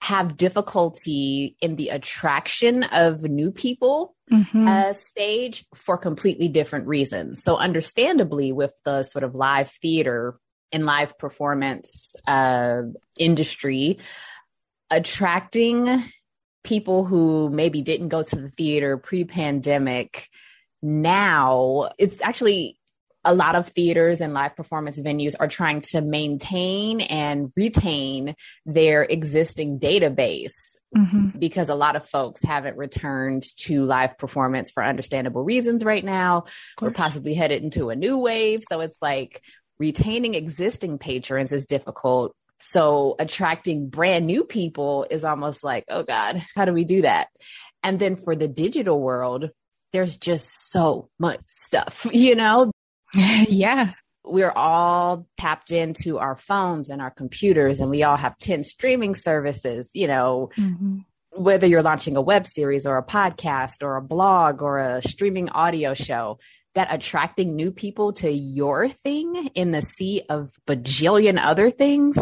have 0.00 0.36
difficulty 0.36 1.56
in 1.60 1.76
the 1.76 1.90
attraction 1.90 2.82
of 2.82 3.22
new 3.22 3.52
people 3.52 4.16
mm-hmm. 4.30 4.66
uh, 4.66 4.92
stage 4.92 5.64
for 5.74 5.96
completely 5.96 6.48
different 6.48 6.88
reasons. 6.88 7.42
So, 7.42 7.56
understandably, 7.56 8.52
with 8.52 8.74
the 8.84 9.04
sort 9.04 9.22
of 9.22 9.34
live 9.34 9.70
theater 9.70 10.36
and 10.72 10.84
live 10.84 11.16
performance 11.18 12.16
uh, 12.26 12.82
industry, 13.16 13.98
attracting 14.90 16.04
people 16.64 17.04
who 17.04 17.48
maybe 17.50 17.80
didn't 17.80 18.08
go 18.08 18.22
to 18.22 18.36
the 18.36 18.50
theater 18.50 18.96
pre 18.96 19.24
pandemic 19.24 20.28
now 20.82 21.88
it's 21.96 22.20
actually 22.22 22.76
a 23.24 23.34
lot 23.34 23.54
of 23.54 23.68
theaters 23.68 24.20
and 24.20 24.34
live 24.34 24.56
performance 24.56 24.98
venues 24.98 25.34
are 25.38 25.48
trying 25.48 25.80
to 25.80 26.00
maintain 26.00 27.00
and 27.00 27.52
retain 27.56 28.34
their 28.66 29.02
existing 29.04 29.78
database 29.78 30.54
mm-hmm. 30.96 31.38
because 31.38 31.68
a 31.68 31.74
lot 31.74 31.96
of 31.96 32.08
folks 32.08 32.42
haven't 32.42 32.76
returned 32.76 33.44
to 33.58 33.84
live 33.84 34.18
performance 34.18 34.70
for 34.70 34.82
understandable 34.82 35.42
reasons 35.42 35.84
right 35.84 36.04
now. 36.04 36.44
We're 36.80 36.90
possibly 36.90 37.34
headed 37.34 37.62
into 37.62 37.90
a 37.90 37.96
new 37.96 38.18
wave. 38.18 38.62
So 38.68 38.80
it's 38.80 38.98
like 39.00 39.42
retaining 39.78 40.34
existing 40.34 40.98
patrons 40.98 41.52
is 41.52 41.64
difficult. 41.64 42.34
So 42.58 43.16
attracting 43.18 43.88
brand 43.88 44.26
new 44.26 44.44
people 44.44 45.06
is 45.10 45.24
almost 45.24 45.64
like, 45.64 45.84
oh 45.88 46.04
God, 46.04 46.44
how 46.54 46.64
do 46.64 46.72
we 46.72 46.84
do 46.84 47.02
that? 47.02 47.28
And 47.82 47.98
then 47.98 48.14
for 48.14 48.36
the 48.36 48.48
digital 48.48 49.00
world, 49.00 49.50
there's 49.92 50.16
just 50.16 50.70
so 50.70 51.08
much 51.18 51.40
stuff, 51.46 52.06
you 52.12 52.34
know? 52.34 52.70
yeah. 53.48 53.92
We're 54.24 54.52
all 54.52 55.26
tapped 55.36 55.72
into 55.72 56.18
our 56.18 56.36
phones 56.36 56.90
and 56.90 57.02
our 57.02 57.10
computers, 57.10 57.80
and 57.80 57.90
we 57.90 58.04
all 58.04 58.16
have 58.16 58.38
10 58.38 58.62
streaming 58.64 59.14
services, 59.14 59.90
you 59.94 60.06
know. 60.06 60.50
Mm-hmm. 60.56 60.98
Whether 61.34 61.66
you're 61.66 61.82
launching 61.82 62.16
a 62.16 62.22
web 62.22 62.46
series 62.46 62.86
or 62.86 62.98
a 62.98 63.06
podcast 63.06 63.82
or 63.82 63.96
a 63.96 64.02
blog 64.02 64.62
or 64.62 64.78
a 64.78 65.00
streaming 65.00 65.48
audio 65.48 65.94
show, 65.94 66.38
that 66.74 66.88
attracting 66.90 67.56
new 67.56 67.72
people 67.72 68.12
to 68.14 68.30
your 68.30 68.88
thing 68.88 69.48
in 69.54 69.72
the 69.72 69.82
sea 69.82 70.22
of 70.28 70.52
bajillion 70.66 71.38
other 71.42 71.70
things, 71.70 72.18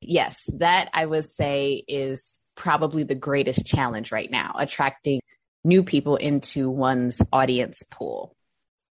yes, 0.00 0.44
that 0.58 0.90
I 0.92 1.06
would 1.06 1.28
say 1.28 1.84
is 1.86 2.40
probably 2.56 3.04
the 3.04 3.14
greatest 3.14 3.66
challenge 3.66 4.12
right 4.12 4.30
now, 4.30 4.54
attracting 4.58 5.20
new 5.64 5.82
people 5.82 6.16
into 6.16 6.70
one's 6.70 7.20
audience 7.32 7.82
pool. 7.90 8.34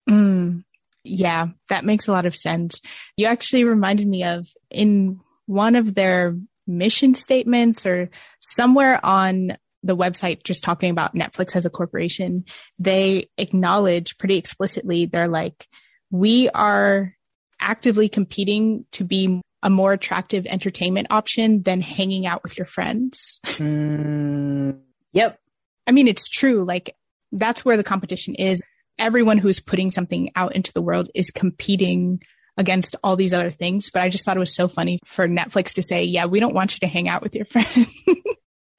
Mm, 0.10 0.64
yeah, 1.04 1.48
that 1.70 1.86
makes 1.86 2.08
a 2.08 2.12
lot 2.12 2.26
of 2.26 2.36
sense. 2.36 2.80
You 3.18 3.28
actually 3.28 3.64
reminded 3.64 4.08
me 4.08 4.24
of 4.24 4.48
in 4.70 5.20
one 5.46 5.76
of 5.76 5.96
their 5.96 6.38
mission 6.66 7.14
statements 7.14 7.86
or 7.86 8.10
somewhere 8.40 9.04
on 9.06 9.58
the 9.84 9.98
website 9.98 10.44
just 10.44 10.64
talking 10.64 10.90
about 10.90 11.14
Netflix 11.14 11.56
as 11.56 11.66
a 11.66 11.70
corporation, 11.70 12.46
they 12.80 13.30
acknowledge 13.38 14.18
pretty 14.18 14.38
explicitly 14.38 15.06
they're 15.06 15.28
like, 15.28 15.68
we 16.10 16.50
are 16.50 17.14
actively 17.60 18.08
competing 18.08 18.86
to 18.92 19.04
be 19.04 19.42
a 19.62 19.70
more 19.70 19.94
attractive 19.94 20.46
entertainment 20.46 21.08
option 21.10 21.64
than 21.64 21.82
hanging 21.82 22.26
out 22.26 22.44
with 22.44 22.58
your 22.58 22.66
friends. 22.66 23.40
Mm, 23.46 24.80
yep. 25.12 25.40
I 25.88 25.92
mean, 25.92 26.08
it's 26.08 26.30
true. 26.30 26.64
Like, 26.66 26.96
that's 27.32 27.66
where 27.66 27.78
the 27.78 27.84
competition 27.84 28.36
is 28.36 28.62
everyone 28.98 29.38
who's 29.38 29.60
putting 29.60 29.92
something 29.92 30.32
out 30.36 30.56
into 30.56 30.74
the 30.74 30.82
world 30.82 31.10
is 31.14 31.32
competing 31.32 32.22
against 32.58 32.96
all 33.04 33.16
these 33.16 33.34
other 33.34 33.52
things. 33.52 33.90
But 33.92 34.04
I 34.04 34.10
just 34.10 34.26
thought 34.26 34.38
it 34.38 34.42
was 34.42 34.56
so 34.56 34.68
funny 34.68 35.00
for 35.06 35.28
Netflix 35.28 35.74
to 35.76 35.84
say, 35.84 36.04
yeah, 36.04 36.26
we 36.26 36.40
don't 36.40 36.54
want 36.54 36.76
you 36.76 36.80
to 36.82 36.88
hang 36.88 37.08
out 37.10 37.22
with 37.22 37.36
your 37.36 37.46
friends. 37.46 37.88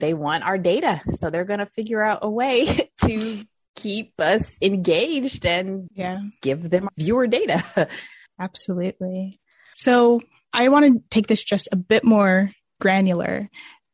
they 0.01 0.15
want 0.15 0.45
our 0.45 0.59
data. 0.59 1.01
So 1.15 1.31
they're 1.31 1.45
going 1.45 1.61
to 1.61 1.67
figure 1.67 2.03
out 2.03 2.21
a 2.23 2.31
way 2.31 2.91
to 3.05 3.45
keep 3.77 4.13
us 4.21 4.51
engaged 4.63 5.45
and 5.45 5.89
yeah. 5.95 6.21
give 6.41 6.71
them 6.71 6.89
viewer 6.97 7.27
data. 7.27 7.89
Absolutely. 8.39 9.41
So 9.75 10.21
I 10.53 10.69
want 10.69 10.87
to 10.87 11.03
take 11.11 11.27
this 11.27 11.43
just 11.43 11.69
a 11.73 11.77
bit 11.77 12.05
more 12.05 12.51
granular. 12.81 13.49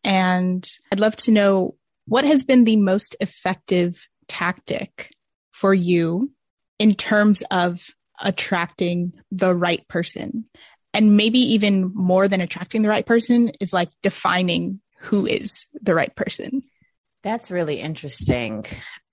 And 0.04 0.68
I'd 0.92 1.00
love 1.00 1.16
to 1.16 1.30
know 1.30 1.76
what 2.06 2.24
has 2.24 2.44
been 2.44 2.64
the 2.64 2.76
most 2.76 3.16
effective 3.20 4.06
tactic 4.28 5.10
for 5.60 5.74
you 5.74 6.30
in 6.78 6.94
terms 6.94 7.42
of 7.50 7.86
attracting 8.18 9.12
the 9.30 9.54
right 9.54 9.86
person. 9.88 10.46
And 10.94 11.18
maybe 11.18 11.38
even 11.38 11.92
more 11.94 12.28
than 12.28 12.40
attracting 12.40 12.80
the 12.80 12.88
right 12.88 13.04
person 13.04 13.52
is 13.60 13.72
like 13.72 13.90
defining 14.02 14.80
who 15.00 15.26
is 15.26 15.66
the 15.80 15.94
right 15.94 16.14
person. 16.16 16.62
That's 17.22 17.50
really 17.50 17.78
interesting. 17.78 18.64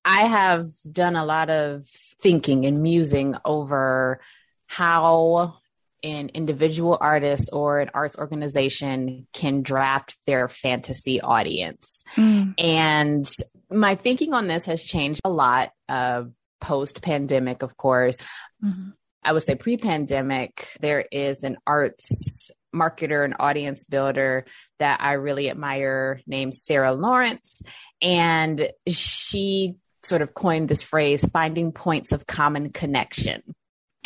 I 0.05 0.21
have 0.21 0.69
done 0.89 1.17
a 1.17 1.25
lot 1.25 1.49
of 1.49 1.85
thinking 2.21 2.65
and 2.65 2.81
musing 2.81 3.35
over 3.43 4.21
how 4.67 5.57
an 6.03 6.29
individual 6.29 6.97
artist 7.01 7.49
or 7.51 7.81
an 7.81 7.89
arts 7.93 8.17
organization 8.17 9.27
can 9.33 9.63
draft 9.63 10.15
their 10.25 10.47
fantasy 10.47 11.19
audience. 11.19 12.03
Mm. 12.15 12.53
And 12.57 13.29
my 13.69 13.95
thinking 13.95 14.33
on 14.33 14.47
this 14.47 14.65
has 14.65 14.81
changed 14.81 15.21
a 15.25 15.29
lot 15.29 15.71
uh, 15.89 16.23
post 16.61 17.01
pandemic, 17.01 17.61
of 17.63 17.77
course. 17.77 18.17
Mm-hmm. 18.63 18.89
I 19.23 19.33
would 19.33 19.43
say 19.43 19.55
pre 19.55 19.77
pandemic, 19.77 20.69
there 20.79 21.05
is 21.11 21.43
an 21.43 21.57
arts 21.67 22.51
marketer 22.73 23.25
and 23.25 23.35
audience 23.39 23.83
builder 23.85 24.45
that 24.79 25.01
I 25.01 25.13
really 25.13 25.49
admire 25.49 26.21
named 26.27 26.53
Sarah 26.53 26.93
Lawrence. 26.93 27.61
And 28.01 28.69
she 28.87 29.75
sort 30.03 30.21
of 30.21 30.33
coined 30.33 30.69
this 30.69 30.81
phrase, 30.81 31.25
finding 31.25 31.71
points 31.71 32.11
of 32.11 32.27
common 32.27 32.71
connection. 32.71 33.41
Mm. 33.47 33.53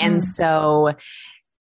And 0.05 0.23
so 0.23 0.93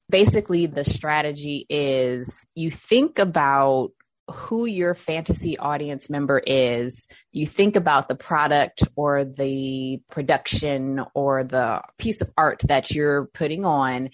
basically 0.08 0.66
the 0.66 0.84
strategy 0.84 1.66
is 1.68 2.32
you 2.54 2.70
think 2.70 3.18
about 3.18 3.90
who 4.30 4.66
your 4.66 4.94
fantasy 4.94 5.58
audience 5.58 6.10
member 6.10 6.38
is, 6.38 7.06
you 7.32 7.46
think 7.46 7.76
about 7.76 8.08
the 8.08 8.14
product 8.14 8.82
or 8.96 9.24
the 9.24 10.00
production 10.10 11.04
or 11.14 11.44
the 11.44 11.82
piece 11.98 12.20
of 12.20 12.30
art 12.36 12.62
that 12.66 12.90
you're 12.90 13.26
putting 13.26 13.64
on. 13.64 14.10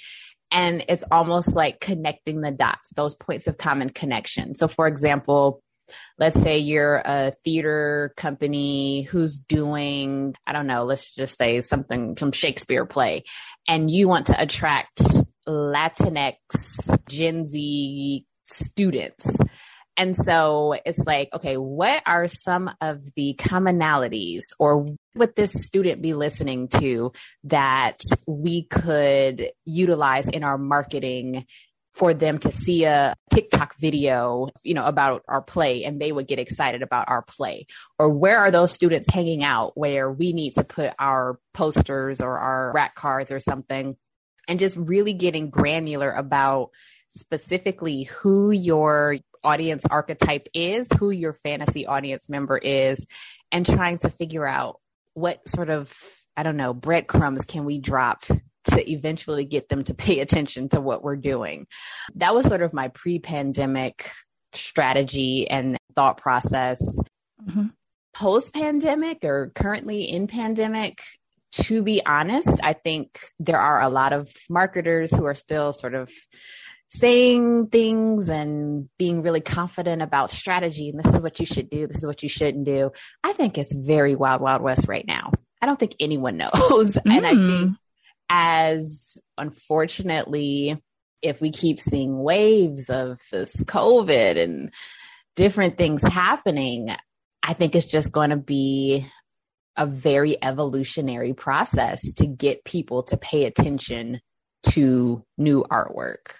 And 0.51 0.85
it's 0.89 1.05
almost 1.11 1.55
like 1.55 1.81
connecting 1.81 2.41
the 2.41 2.53
dots, 2.53 2.91
those 2.95 3.15
points 3.15 3.47
of 3.47 3.59
common 3.59 3.91
connection. 3.91 4.55
So, 4.55 4.69
for 4.69 4.87
example, 4.87 5.63
let's 6.19 6.41
say 6.41 6.59
you're 6.59 7.03
a 7.05 7.33
theater 7.45 8.13
company 8.17 9.03
who's 9.03 9.39
doing, 9.39 10.35
I 10.47 10.53
don't 10.53 10.67
know, 10.67 10.85
let's 10.85 11.15
just 11.15 11.37
say 11.37 11.61
something, 11.61 12.17
some 12.17 12.33
Shakespeare 12.33 12.87
play, 12.87 13.25
and 13.69 13.91
you 13.91 14.09
want 14.09 14.27
to 14.27 14.41
attract 14.41 15.03
Latinx 15.49 16.35
Gen 17.09 17.47
Z 17.47 18.25
students 18.45 19.27
and 19.97 20.15
so 20.15 20.75
it's 20.85 20.99
like, 20.99 21.31
okay, 21.33 21.57
what 21.57 22.03
are 22.07 22.29
some 22.29 22.71
of 22.81 23.15
the 23.15 23.35
commonalities 23.39 24.43
or 24.59 24.95
would 25.15 25.35
this 25.35 25.53
student 25.53 26.03
be 26.03 26.13
listening 26.13 26.69
to 26.69 27.13
that 27.45 28.01
we 28.27 28.65
could 28.65 29.51
utilize 29.65 30.29
in 30.29 30.45
our 30.45 30.59
marketing 30.59 31.47
for 31.95 32.13
them 32.13 32.39
to 32.39 32.53
see 32.53 32.85
a 32.85 33.15
TikTok 33.33 33.75
video, 33.79 34.49
you 34.63 34.75
know, 34.75 34.85
about 34.85 35.23
our 35.29 35.41
play 35.41 35.85
and 35.85 35.99
they 35.99 36.13
would 36.13 36.29
get 36.29 36.39
excited 36.39 36.83
about 36.83 37.09
our 37.09 37.23
play? 37.23 37.67
Or 37.99 38.11
where 38.11 38.39
are 38.41 38.51
those 38.51 38.73
students 38.73 39.09
hanging 39.11 39.43
out 39.43 39.79
where 39.79 40.13
we 40.13 40.35
need 40.35 40.57
to 40.57 40.65
put 40.65 40.93
our 40.99 41.39
posters 41.55 42.21
or 42.21 42.39
our 42.39 42.73
rack 42.75 42.95
cards 42.95 43.33
or 43.33 43.41
something? 43.41 43.97
And 44.47 44.61
just 44.61 44.77
really 44.77 45.15
getting 45.15 45.51
granular 45.51 46.11
about 46.13 46.71
specifically 47.19 48.05
who 48.05 48.51
your 48.51 49.17
audience 49.43 49.85
archetype 49.87 50.49
is, 50.53 50.89
who 50.99 51.11
your 51.11 51.33
fantasy 51.33 51.87
audience 51.87 52.29
member 52.29 52.59
is, 52.59 53.07
and 53.53 53.65
trying 53.65 53.99
to 53.99 54.11
figure 54.11 54.47
out 54.47 54.81
what 55.15 55.49
sort 55.49 55.71
of, 55.71 55.95
I 56.37 56.43
don't 56.43 56.57
know, 56.57 56.75
breadcrumbs 56.75 57.45
can 57.45 57.65
we 57.65 57.79
drop 57.79 58.25
to 58.65 58.91
eventually 58.91 59.45
get 59.45 59.69
them 59.69 59.85
to 59.85 59.95
pay 59.95 60.21
attention 60.21 60.69
to 60.71 60.81
what 60.81 61.03
we're 61.03 61.17
doing. 61.17 61.67
That 62.17 62.35
was 62.35 62.47
sort 62.47 62.63
of 62.63 62.73
my 62.73 62.89
pre 62.89 63.19
pandemic 63.19 64.11
strategy 64.53 65.49
and 65.49 65.77
thought 65.95 66.19
process. 66.19 66.81
Mm-hmm. 67.47 67.67
Post 68.15 68.55
pandemic 68.55 69.25
or 69.25 69.53
currently 69.55 70.05
in 70.05 70.27
pandemic, 70.27 71.03
to 71.53 71.83
be 71.83 72.05
honest, 72.05 72.59
I 72.63 72.73
think 72.73 73.21
there 73.39 73.61
are 73.61 73.81
a 73.81 73.89
lot 73.89 74.13
of 74.13 74.33
marketers 74.49 75.15
who 75.15 75.27
are 75.27 75.35
still 75.35 75.73
sort 75.73 75.95
of 75.95 76.11
saying 76.89 77.69
things 77.69 78.29
and 78.29 78.89
being 78.99 79.23
really 79.23 79.41
confident 79.41 80.03
about 80.03 80.31
strategy 80.31 80.89
and 80.89 81.03
this 81.03 81.13
is 81.15 81.21
what 81.21 81.41
you 81.41 81.47
should 81.47 81.69
do, 81.69 81.87
this 81.87 81.99
is 81.99 82.07
what 82.07 82.23
you 82.23 82.29
shouldn't 82.29 82.65
do. 82.65 82.93
I 83.25 83.33
think 83.33 83.59
it's 83.59 83.73
very 83.73 84.15
wild, 84.15 84.41
wild 84.41 84.63
west 84.63 84.87
right 84.89 85.07
now. 85.07 85.33
I 85.61 85.67
don't 85.67 85.79
think 85.79 85.97
anyone 86.01 86.37
knows. 86.37 86.93
Mm. 86.93 87.17
And 87.17 87.27
I 87.27 87.31
think 87.31 87.41
mm. 87.41 87.77
as 88.29 89.19
unfortunately, 89.37 90.83
if 91.23 91.41
we 91.41 91.51
keep 91.51 91.81
seeing 91.81 92.23
waves 92.23 92.89
of 92.89 93.21
this 93.33 93.57
COVID 93.57 94.43
and 94.43 94.73
different 95.35 95.77
things 95.77 96.03
happening, 96.03 96.95
I 97.43 97.53
think 97.53 97.75
it's 97.75 97.87
just 97.87 98.13
going 98.13 98.31
to 98.31 98.37
be 98.37 99.07
a 99.77 99.87
very 99.87 100.43
evolutionary 100.43 101.35
process 101.35 102.13
to 102.15 102.27
get 102.27 102.65
people 102.65 103.03
to 103.05 103.17
pay 103.17 103.45
attention 103.45 104.21
to 104.71 105.25
new 105.37 105.65
artwork. 105.71 106.33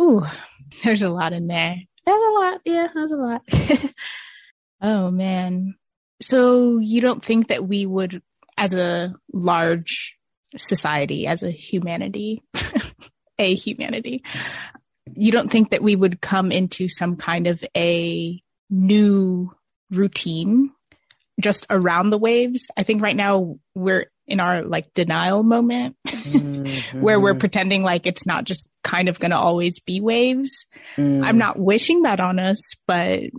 Ooh, 0.00 0.24
there's 0.84 1.02
a 1.02 1.10
lot 1.10 1.32
in 1.32 1.46
there. 1.46 1.76
There's 2.04 2.22
a 2.22 2.30
lot. 2.30 2.60
Yeah, 2.64 2.88
there's 2.94 3.12
a 3.12 3.16
lot. 3.16 3.42
oh 4.80 5.10
man. 5.10 5.74
So 6.20 6.78
you 6.78 7.00
don't 7.00 7.24
think 7.24 7.48
that 7.48 7.66
we 7.66 7.84
would, 7.84 8.22
as 8.56 8.74
a 8.74 9.14
large 9.32 10.16
society, 10.56 11.26
as 11.26 11.42
a 11.42 11.50
humanity, 11.50 12.42
a 13.38 13.54
humanity, 13.54 14.22
you 15.14 15.32
don't 15.32 15.50
think 15.50 15.70
that 15.70 15.82
we 15.82 15.96
would 15.96 16.20
come 16.20 16.52
into 16.52 16.88
some 16.88 17.16
kind 17.16 17.46
of 17.46 17.64
a 17.76 18.40
new 18.70 19.52
routine 19.90 20.70
just 21.40 21.66
around 21.70 22.10
the 22.10 22.18
waves? 22.18 22.70
I 22.76 22.82
think 22.82 23.02
right 23.02 23.16
now 23.16 23.58
we're 23.74 24.06
in 24.26 24.40
our 24.40 24.62
like 24.62 24.94
denial 24.94 25.42
moment 25.42 25.96
mm-hmm. 26.06 27.00
where 27.00 27.20
we're 27.20 27.34
pretending 27.34 27.82
like 27.82 28.06
it's 28.06 28.26
not 28.26 28.44
just 28.44 28.68
kind 28.84 29.08
of 29.08 29.18
going 29.18 29.30
to 29.30 29.36
always 29.36 29.80
be 29.80 30.00
waves. 30.00 30.66
Mm. 30.96 31.24
I'm 31.24 31.38
not 31.38 31.58
wishing 31.58 32.02
that 32.02 32.20
on 32.20 32.38
us, 32.38 32.60
but 32.86 33.20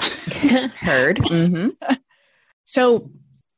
heard. 0.00 1.18
Mm-hmm. 1.18 1.68
So 2.70 3.10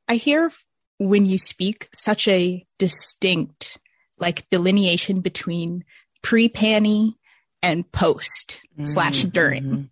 I 0.07 0.14
hear 0.14 0.53
when 0.99 1.27
you 1.27 1.37
speak 1.37 1.88
such 1.92 2.29
a 2.29 2.64
distinct 2.79 3.81
like 4.20 4.49
delineation 4.51 5.20
between 5.20 5.85
pre-panny 6.23 7.18
and 7.61 7.90
post 7.90 8.64
mm-hmm. 8.73 8.85
slash 8.85 9.25
during. 9.25 9.90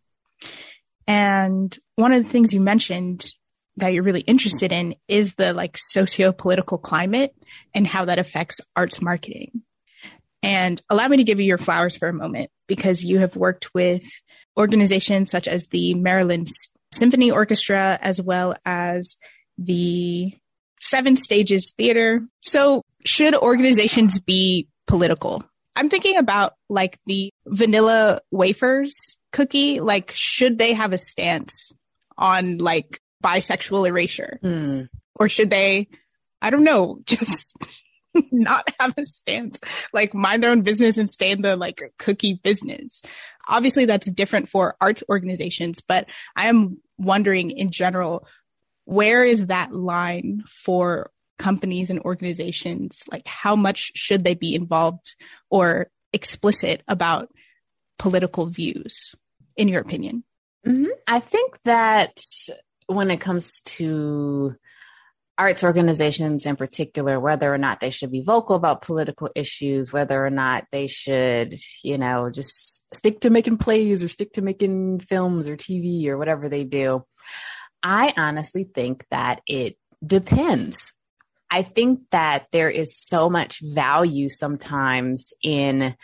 And 1.09 1.77
one 1.97 2.13
of 2.13 2.23
the 2.23 2.29
things 2.29 2.55
you 2.55 2.61
mentioned 2.61 3.33
that 3.79 3.93
you're 3.93 4.03
really 4.03 4.21
interested 4.21 4.73
in 4.73 4.95
is 5.09 5.35
the 5.35 5.53
like 5.53 5.77
socio-political 5.79 6.79
climate 6.79 7.35
and 7.75 7.87
how 7.87 8.05
that 8.05 8.19
affects 8.19 8.61
arts 8.77 9.01
marketing. 9.01 9.63
And 10.43 10.81
allow 10.89 11.09
me 11.09 11.17
to 11.17 11.25
give 11.25 11.41
you 11.41 11.47
your 11.47 11.59
flowers 11.59 11.97
for 11.97 12.09
a 12.09 12.13
moment 12.13 12.51
because 12.67 13.05
you 13.05 13.19
have 13.19 13.37
worked 13.37 13.75
with 13.75 14.05
organizations 14.57 15.31
such 15.31 15.49
as 15.49 15.69
the 15.69 15.95
Maryland 15.95 16.49
Symphony 16.93 17.31
Orchestra 17.31 17.99
as 18.01 18.21
well 18.21 18.55
as 18.65 19.17
the 19.57 20.33
Seven 20.81 21.17
Stages 21.17 21.73
Theater. 21.77 22.23
So, 22.41 22.83
should 23.05 23.35
organizations 23.35 24.21
be 24.21 24.69
political? 24.87 25.45
I'm 25.75 25.89
thinking 25.89 26.17
about 26.17 26.55
like 26.69 26.99
the 27.07 27.31
vanilla 27.47 28.21
wafers 28.31 28.95
cookie. 29.33 29.81
Like, 29.81 30.13
should 30.15 30.59
they 30.59 30.73
have 30.73 30.93
a 30.93 30.99
stance 30.99 31.73
on 32.17 32.59
like 32.59 33.01
bisexual 33.23 33.89
erasure? 33.89 34.39
Mm. 34.43 34.89
Or 35.15 35.29
should 35.29 35.51
they, 35.51 35.89
I 36.41 36.51
don't 36.51 36.65
know, 36.65 37.01
just 37.07 37.57
not 38.33 38.69
have 38.81 38.95
a 38.97 39.05
stance, 39.05 39.61
like 39.93 40.15
mind 40.15 40.43
their 40.43 40.51
own 40.51 40.63
business 40.63 40.97
and 40.97 41.11
stay 41.11 41.31
in 41.31 41.43
the 41.43 41.57
like 41.57 41.83
cookie 41.99 42.41
business? 42.43 43.03
Obviously, 43.49 43.85
that's 43.85 44.11
different 44.11 44.49
for 44.49 44.77
arts 44.81 45.03
organizations, 45.09 45.81
but 45.81 46.09
I 46.37 46.47
am 46.47 46.79
wondering 46.99 47.51
in 47.51 47.71
general, 47.71 48.27
where 48.85 49.25
is 49.25 49.47
that 49.47 49.73
line 49.73 50.45
for 50.49 51.11
companies 51.39 51.91
and 51.91 52.01
organizations? 52.01 53.03
Like, 53.11 53.27
how 53.27 53.57
much 53.57 53.93
should 53.95 54.25
they 54.25 54.35
be 54.35 54.55
involved 54.55 55.15
or 55.51 55.91
explicit 56.13 56.83
about 56.89 57.29
political 57.99 58.47
views, 58.47 59.15
in 59.57 59.69
your 59.69 59.81
opinion? 59.81 60.25
Mm-hmm. 60.67 60.87
I 61.07 61.21
think 61.21 61.61
that 61.63 62.19
when 62.89 63.11
it 63.11 63.21
comes 63.21 63.61
to 63.61 64.57
arts 65.37 65.63
organizations 65.63 66.47
in 66.47 66.57
particular, 66.57 67.21
whether 67.21 67.53
or 67.53 67.59
not 67.59 67.79
they 67.79 67.91
should 67.91 68.11
be 68.11 68.23
vocal 68.23 68.57
about 68.57 68.83
political 68.83 69.31
issues, 69.37 69.93
whether 69.93 70.27
or 70.27 70.31
not 70.31 70.65
they 70.73 70.89
should, 70.89 71.55
you 71.85 71.97
know, 71.97 72.29
just 72.29 72.93
stick 72.95 73.21
to 73.21 73.31
making 73.31 73.59
plays 73.59 74.03
or 74.03 74.09
stick 74.09 74.33
to 74.33 74.43
making 74.43 74.99
films 74.99 75.47
or 75.47 75.57
TV 75.57 76.07
or 76.09 76.19
whatever 76.19 76.49
they 76.49 76.65
do. 76.65 77.05
I 77.83 78.13
honestly 78.17 78.65
think 78.65 79.05
that 79.11 79.41
it 79.47 79.79
depends. 80.05 80.93
I 81.51 81.63
think 81.63 82.01
that 82.11 82.47
there 82.51 82.71
is 82.71 82.99
so 82.99 83.31
much 83.31 83.61
value 83.63 84.29
sometimes 84.29 85.33
in 85.43 85.95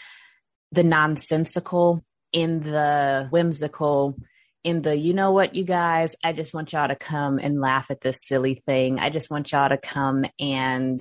the 0.70 0.84
nonsensical, 0.84 2.04
in 2.32 2.60
the 2.60 3.26
whimsical, 3.30 4.16
in 4.64 4.82
the, 4.82 4.96
you 4.96 5.12
know 5.12 5.32
what, 5.32 5.54
you 5.54 5.64
guys, 5.64 6.16
I 6.24 6.32
just 6.32 6.54
want 6.54 6.72
y'all 6.72 6.88
to 6.88 6.96
come 6.96 7.38
and 7.38 7.60
laugh 7.60 7.90
at 7.90 8.00
this 8.00 8.16
silly 8.22 8.62
thing. 8.66 8.98
I 8.98 9.10
just 9.10 9.30
want 9.30 9.52
y'all 9.52 9.68
to 9.68 9.76
come 9.76 10.24
and 10.40 11.00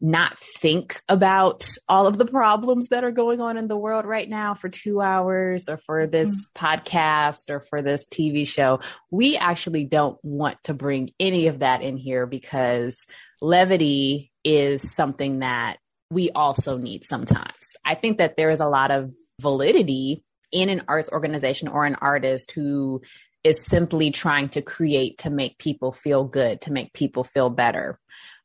not 0.00 0.38
think 0.38 1.00
about 1.08 1.68
all 1.88 2.06
of 2.06 2.18
the 2.18 2.26
problems 2.26 2.88
that 2.88 3.04
are 3.04 3.10
going 3.10 3.40
on 3.40 3.56
in 3.56 3.68
the 3.68 3.76
world 3.76 4.04
right 4.04 4.28
now 4.28 4.54
for 4.54 4.68
two 4.68 5.00
hours 5.00 5.68
or 5.68 5.78
for 5.78 6.06
this 6.06 6.30
mm-hmm. 6.30 6.66
podcast 6.66 7.50
or 7.50 7.60
for 7.60 7.80
this 7.80 8.04
TV 8.12 8.46
show. 8.46 8.80
We 9.10 9.36
actually 9.36 9.84
don't 9.84 10.18
want 10.22 10.62
to 10.64 10.74
bring 10.74 11.10
any 11.18 11.46
of 11.46 11.60
that 11.60 11.82
in 11.82 11.96
here 11.96 12.26
because 12.26 12.96
levity 13.40 14.30
is 14.44 14.94
something 14.94 15.38
that 15.38 15.78
we 16.10 16.30
also 16.30 16.76
need 16.76 17.04
sometimes. 17.04 17.54
I 17.84 17.94
think 17.94 18.18
that 18.18 18.36
there 18.36 18.50
is 18.50 18.60
a 18.60 18.68
lot 18.68 18.90
of 18.90 19.10
validity 19.40 20.22
in 20.52 20.68
an 20.68 20.82
arts 20.88 21.10
organization 21.10 21.68
or 21.68 21.84
an 21.84 21.96
artist 21.96 22.52
who 22.52 23.02
is 23.42 23.62
simply 23.62 24.10
trying 24.10 24.48
to 24.50 24.62
create 24.62 25.18
to 25.18 25.30
make 25.30 25.58
people 25.58 25.92
feel 25.92 26.24
good, 26.24 26.62
to 26.62 26.72
make 26.72 26.92
people 26.94 27.24
feel 27.24 27.50
better. 27.50 27.98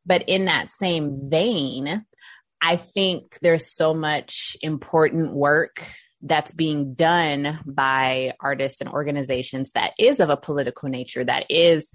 But 0.05 0.25
in 0.27 0.45
that 0.45 0.71
same 0.71 1.29
vein, 1.29 2.05
I 2.61 2.75
think 2.75 3.37
there's 3.41 3.73
so 3.73 3.93
much 3.93 4.57
important 4.61 5.33
work 5.33 5.85
that's 6.21 6.51
being 6.51 6.95
done 6.95 7.59
by 7.65 8.33
artists 8.41 8.81
and 8.81 8.89
organizations 8.89 9.71
that 9.71 9.93
is 9.97 10.19
of 10.19 10.29
a 10.29 10.35
political 10.35 10.89
nature, 10.89 11.23
that 11.23 11.45
is 11.49 11.89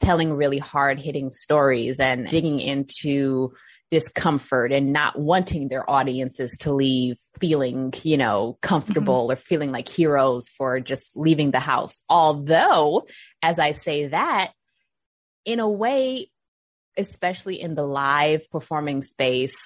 telling 0.00 0.32
really 0.32 0.58
hard 0.58 0.98
hitting 0.98 1.30
stories 1.30 2.00
and 2.00 2.28
digging 2.28 2.60
into 2.60 3.52
discomfort 3.90 4.72
and 4.72 4.92
not 4.92 5.18
wanting 5.18 5.68
their 5.68 5.88
audiences 5.88 6.56
to 6.58 6.72
leave 6.72 7.16
feeling, 7.40 7.92
you 8.02 8.16
know, 8.16 8.58
comfortable 8.60 9.24
mm-hmm. 9.24 9.32
or 9.32 9.36
feeling 9.36 9.70
like 9.70 9.88
heroes 9.88 10.48
for 10.48 10.80
just 10.80 11.16
leaving 11.16 11.52
the 11.52 11.60
house. 11.60 12.02
Although, 12.08 13.06
as 13.42 13.58
I 13.58 13.72
say 13.72 14.08
that, 14.08 14.52
in 15.44 15.60
a 15.60 15.68
way, 15.68 16.30
especially 16.96 17.60
in 17.60 17.74
the 17.74 17.86
live 17.86 18.50
performing 18.50 19.02
space, 19.02 19.56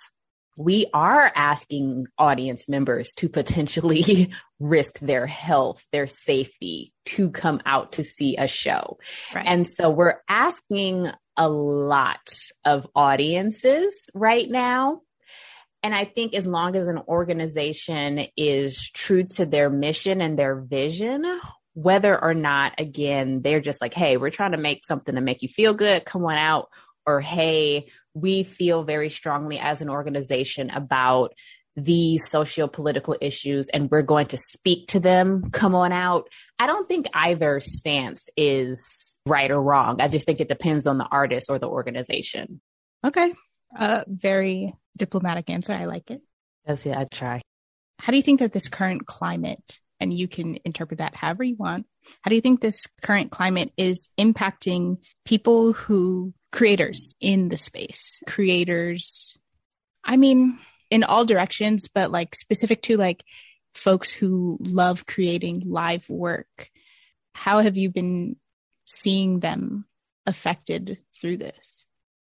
we 0.60 0.84
are 0.92 1.32
asking 1.34 2.06
audience 2.18 2.68
members 2.68 3.14
to 3.14 3.30
potentially 3.30 4.30
risk 4.60 4.98
their 4.98 5.26
health, 5.26 5.82
their 5.90 6.06
safety 6.06 6.92
to 7.06 7.30
come 7.30 7.62
out 7.64 7.92
to 7.92 8.04
see 8.04 8.36
a 8.36 8.46
show. 8.46 8.98
Right. 9.34 9.46
And 9.48 9.66
so 9.66 9.88
we're 9.88 10.20
asking 10.28 11.10
a 11.38 11.48
lot 11.48 12.30
of 12.66 12.86
audiences 12.94 14.10
right 14.14 14.50
now. 14.50 15.00
And 15.82 15.94
I 15.94 16.04
think 16.04 16.34
as 16.34 16.46
long 16.46 16.76
as 16.76 16.88
an 16.88 16.98
organization 17.08 18.26
is 18.36 18.90
true 18.90 19.24
to 19.36 19.46
their 19.46 19.70
mission 19.70 20.20
and 20.20 20.38
their 20.38 20.60
vision, 20.60 21.40
whether 21.72 22.22
or 22.22 22.34
not, 22.34 22.74
again, 22.76 23.40
they're 23.40 23.62
just 23.62 23.80
like, 23.80 23.94
hey, 23.94 24.18
we're 24.18 24.28
trying 24.28 24.52
to 24.52 24.58
make 24.58 24.84
something 24.84 25.14
to 25.14 25.22
make 25.22 25.40
you 25.40 25.48
feel 25.48 25.72
good, 25.72 26.04
come 26.04 26.22
on 26.26 26.36
out, 26.36 26.68
or 27.06 27.22
hey, 27.22 27.86
we 28.14 28.42
feel 28.42 28.82
very 28.82 29.10
strongly 29.10 29.58
as 29.58 29.80
an 29.80 29.88
organization 29.88 30.70
about 30.70 31.32
these 31.76 32.28
socio-political 32.28 33.16
issues 33.20 33.68
and 33.68 33.90
we're 33.90 34.02
going 34.02 34.26
to 34.26 34.36
speak 34.36 34.88
to 34.88 34.98
them 34.98 35.50
come 35.52 35.74
on 35.74 35.92
out 35.92 36.28
i 36.58 36.66
don't 36.66 36.88
think 36.88 37.06
either 37.14 37.60
stance 37.60 38.28
is 38.36 39.10
right 39.26 39.50
or 39.50 39.60
wrong. 39.60 40.00
I 40.00 40.08
just 40.08 40.26
think 40.26 40.40
it 40.40 40.48
depends 40.48 40.86
on 40.86 40.98
the 40.98 41.06
artist 41.06 41.50
or 41.50 41.58
the 41.58 41.68
organization. 41.68 42.60
Okay. 43.04 43.32
Uh, 43.76 44.04
very 44.06 44.74
diplomatic 44.96 45.50
answer. 45.50 45.72
I 45.72 45.84
like 45.84 46.10
it. 46.10 46.22
Yes, 46.66 46.84
yeah, 46.84 46.98
I 46.98 47.04
try. 47.04 47.42
How 47.98 48.10
do 48.10 48.16
you 48.16 48.22
think 48.22 48.40
that 48.40 48.52
this 48.52 48.68
current 48.68 49.06
climate, 49.06 49.78
and 49.98 50.12
you 50.12 50.28
can 50.28 50.58
interpret 50.64 50.98
that 50.98 51.14
however 51.14 51.44
you 51.44 51.56
want, 51.56 51.86
how 52.22 52.28
do 52.30 52.34
you 52.34 52.40
think 52.40 52.60
this 52.60 52.86
current 53.02 53.30
climate 53.30 53.72
is 53.76 54.08
impacting 54.18 54.98
people 55.24 55.72
who, 55.72 56.32
creators 56.52 57.16
in 57.20 57.48
the 57.48 57.56
space, 57.56 58.20
creators, 58.26 59.36
I 60.04 60.16
mean, 60.16 60.58
in 60.90 61.04
all 61.04 61.24
directions, 61.24 61.88
but 61.88 62.10
like 62.10 62.34
specific 62.34 62.82
to 62.82 62.96
like 62.96 63.24
folks 63.74 64.10
who 64.10 64.58
love 64.60 65.06
creating 65.06 65.62
live 65.66 66.08
work? 66.08 66.70
How 67.32 67.60
have 67.60 67.76
you 67.76 67.90
been 67.90 68.36
seeing 68.84 69.40
them 69.40 69.86
affected 70.26 70.98
through 71.20 71.38
this? 71.38 71.86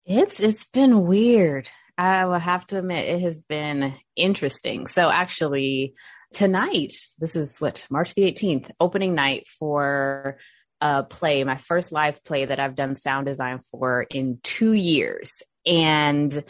It's 0.05 0.41
it's 0.41 0.65
been 0.65 1.03
weird. 1.07 1.69
I 1.99 2.27
will 2.27 2.39
have 2.39 2.67
to 2.69 2.79
admit 2.79 3.09
it 3.09 3.21
has 3.21 3.41
been 3.41 3.95
interesting. 4.15 4.87
So 4.87 5.11
actually 5.11 5.95
tonight, 6.33 6.93
this 7.19 7.37
is 7.37 7.59
what 7.61 7.87
March 7.91 8.15
the 8.15 8.23
18th, 8.23 8.71
opening 8.79 9.15
night 9.15 9.47
for 9.59 10.39
a 10.81 11.05
play, 11.05 11.45
my 11.45 11.57
first 11.57 11.93
live 11.93 12.23
play 12.25 12.45
that 12.45 12.61
I've 12.61 12.75
done 12.75 12.97
sound 12.97 13.27
design 13.27 13.61
for 13.71 14.07
in 14.11 14.39
2 14.43 14.73
years. 14.73 15.33
And 15.67 16.45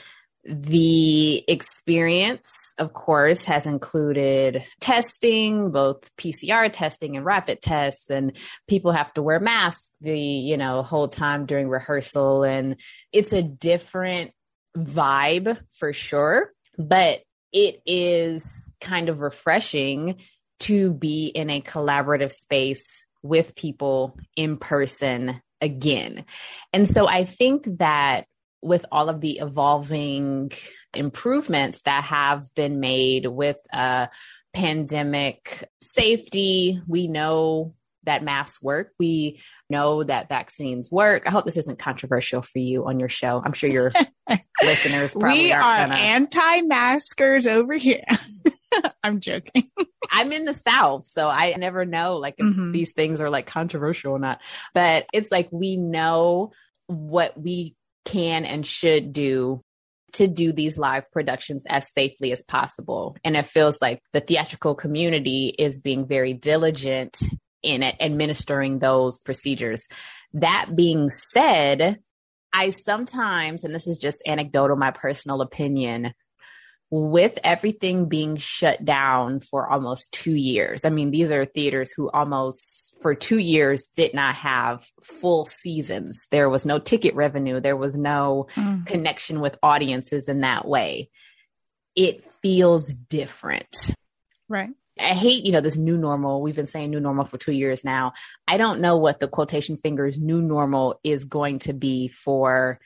the 0.45 1.45
experience, 1.49 2.49
of 2.79 2.93
course, 2.93 3.45
has 3.45 3.67
included 3.67 4.65
testing, 4.81 5.73
both 5.73 6.15
PCR 6.17 6.71
testing 6.73 7.17
and 7.17 7.25
rapid 7.25 7.61
tests, 7.61 8.11
and 8.11 8.37
people 8.69 8.93
have 8.93 9.12
to 9.15 9.23
wear 9.23 9.41
masks 9.41 9.91
the, 10.01 10.17
you 10.17 10.57
know, 10.57 10.85
whole 10.85 11.09
time 11.09 11.47
during 11.47 11.69
rehearsal. 11.69 12.45
And 12.45 12.77
it's 13.12 13.33
a 13.33 13.43
different 13.43 14.31
vibe 14.77 15.59
for 15.79 15.93
sure, 15.93 16.53
but 16.79 17.23
it 17.53 17.81
is 17.85 18.45
kind 18.81 19.09
of 19.09 19.21
refreshing 19.21 20.21
to 20.61 20.93
be 20.93 21.27
in 21.27 21.51
a 21.51 21.61
collaborative 21.61 22.31
space 22.31 23.05
with 23.22 23.55
people 23.55 24.18
in 24.37 24.57
person 24.57 25.40
again. 25.61 26.24
And 26.72 26.88
so 26.88 27.07
I 27.09 27.24
think 27.24 27.66
that 27.79 28.26
with 28.62 28.85
all 28.90 29.09
of 29.09 29.20
the 29.20 29.38
evolving 29.38 30.50
improvements 30.94 31.83
that 31.83 32.05
have 32.05 32.52
been 32.55 32.81
made 32.81 33.26
with 33.26 33.59
uh, 33.72 34.07
pandemic 34.55 35.68
safety, 35.83 36.81
we 36.87 37.07
know 37.09 37.74
that 38.05 38.22
masks 38.22 38.62
work. 38.62 38.92
We 38.98 39.40
know 39.68 40.02
that 40.05 40.29
vaccines 40.29 40.90
work. 40.90 41.26
I 41.26 41.31
hope 41.31 41.44
this 41.44 41.57
isn't 41.57 41.79
controversial 41.79 42.40
for 42.40 42.59
you 42.59 42.87
on 42.87 42.98
your 42.98 43.09
show. 43.09 43.42
I'm 43.44 43.52
sure 43.52 43.68
your 43.68 43.92
listeners 44.62 45.12
probably 45.12 45.46
we 45.46 45.52
are 45.52 45.61
gonna... 45.61 45.94
anti-maskers 45.94 47.46
over 47.46 47.74
here. 47.74 48.05
I'm 49.03 49.21
joking. 49.21 49.71
I'm 50.11 50.33
in 50.33 50.45
the 50.45 50.55
South, 50.55 51.07
so 51.07 51.29
I 51.29 51.55
never 51.57 51.85
know 51.85 52.17
like 52.17 52.35
if 52.39 52.47
mm-hmm. 52.47 52.73
these 52.73 52.93
things 52.93 53.21
are 53.21 53.31
like 53.31 53.47
controversial 53.47 54.12
or 54.12 54.19
not. 54.19 54.41
But 54.75 55.07
it's 55.12 55.31
like 55.31 55.49
we 55.51 55.77
know 55.77 56.53
what 56.87 57.41
we 57.41 57.75
can 58.05 58.45
and 58.45 58.67
should 58.67 59.12
do 59.12 59.62
to 60.12 60.29
do 60.29 60.53
these 60.53 60.79
live 60.79 61.11
productions 61.11 61.65
as 61.69 61.93
safely 61.93 62.33
as 62.33 62.43
possible. 62.43 63.17
And 63.25 63.37
it 63.37 63.47
feels 63.47 63.79
like 63.83 64.01
the 64.12 64.21
theatrical 64.21 64.75
community 64.75 65.55
is 65.59 65.79
being 65.79 66.07
very 66.07 66.33
diligent 66.33 67.19
in 67.62 67.83
it, 67.83 67.97
administering 68.01 68.79
those 68.79 69.19
procedures. 69.19 69.87
That 70.35 70.71
being 70.75 71.11
said, 71.11 72.01
I 72.53 72.71
sometimes, 72.71 73.65
and 73.65 73.75
this 73.75 73.87
is 73.87 73.99
just 73.99 74.23
anecdotal, 74.27 74.77
my 74.77 74.91
personal 74.91 75.43
opinion, 75.43 76.15
with 76.90 77.38
everything 77.42 78.09
being 78.09 78.37
shut 78.37 78.85
down 78.85 79.40
for 79.40 79.68
almost 79.68 80.12
two 80.12 80.35
years. 80.35 80.85
I 80.85 80.90
mean, 80.90 81.11
these 81.11 81.31
are 81.31 81.44
theaters 81.44 81.90
who 81.90 82.09
almost 82.11 82.96
for 83.03 83.14
two 83.14 83.38
years 83.38 83.88
did 83.96 84.14
not 84.14 84.37
have 84.37 84.87
full 85.03 85.46
seasons. 85.46 86.27
There 86.31 86.49
was 86.49 86.64
no 86.64 86.79
ticket 86.79 87.14
revenue. 87.14 87.61
There 87.61 87.77
was 87.77 87.96
no 87.96 88.46
mm. 88.55 88.87
connection 88.87 89.40
with 89.40 89.59
audiences 89.62 90.29
in 90.29 90.40
that 90.40 90.66
way. 90.66 91.11
It 91.96 92.31
feels 92.42 92.92
different. 92.92 93.94
Right. 94.49 94.70
I 94.99 95.14
hate, 95.14 95.44
you 95.44 95.53
know, 95.53 95.61
this 95.61 95.77
new 95.77 95.99
normal. 95.99 96.40
We've 96.40 96.57
been 96.57 96.66
saying 96.66 96.90
new 96.90 97.01
normal 97.01 97.27
for 97.27 97.37
two 97.37 97.53
years 97.53 97.85
now. 97.85 98.12
I 98.46 98.57
don't 98.57 98.81
know 98.81 98.96
what 98.96 99.18
the 99.18 99.29
quotation 99.29 99.77
fingers 99.77 100.18
new 100.18 100.40
normal 100.40 101.01
is 101.03 101.25
going 101.25 101.59
to 101.61 101.72
be 101.72 102.09
for 102.09 102.81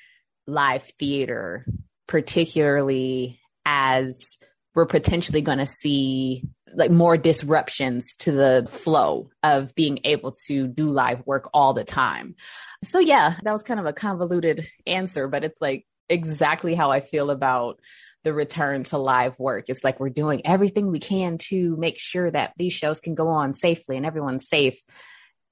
live 0.47 0.85
theater, 0.99 1.67
particularly 2.09 3.40
as 3.65 4.37
we're 4.75 4.87
potentially 4.87 5.43
going 5.43 5.59
to 5.59 5.67
see 5.67 6.45
like 6.75 6.91
more 6.91 7.17
disruptions 7.17 8.15
to 8.15 8.33
the 8.33 8.67
flow 8.71 9.29
of 9.43 9.75
being 9.75 9.99
able 10.05 10.33
to 10.47 10.69
do 10.69 10.91
live 10.91 11.27
work 11.27 11.51
all 11.53 11.75
the 11.75 11.85
time. 11.85 12.37
So 12.85 12.99
yeah, 13.01 13.37
that 13.43 13.53
was 13.53 13.63
kind 13.63 13.81
of 13.81 13.87
a 13.87 13.93
convoluted 13.93 14.69
answer, 14.87 15.27
but 15.27 15.43
it's 15.43 15.61
like 15.61 15.87
exactly 16.09 16.75
how 16.75 16.91
I 16.91 17.01
feel 17.01 17.31
about 17.31 17.81
the 18.23 18.33
return 18.33 18.85
to 18.85 18.99
live 18.99 19.39
work. 19.39 19.67
It's 19.69 19.83
like 19.83 19.99
we're 19.99 20.11
doing 20.11 20.43
everything 20.47 20.91
we 20.91 20.99
can 20.99 21.39
to 21.49 21.77
make 21.77 21.99
sure 21.99 22.31
that 22.31 22.53
these 22.57 22.73
shows 22.73 23.01
can 23.01 23.15
go 23.15 23.29
on 23.29 23.55
safely 23.55 23.97
and 23.97 24.07
everyone's 24.07 24.49
safe. 24.49 24.81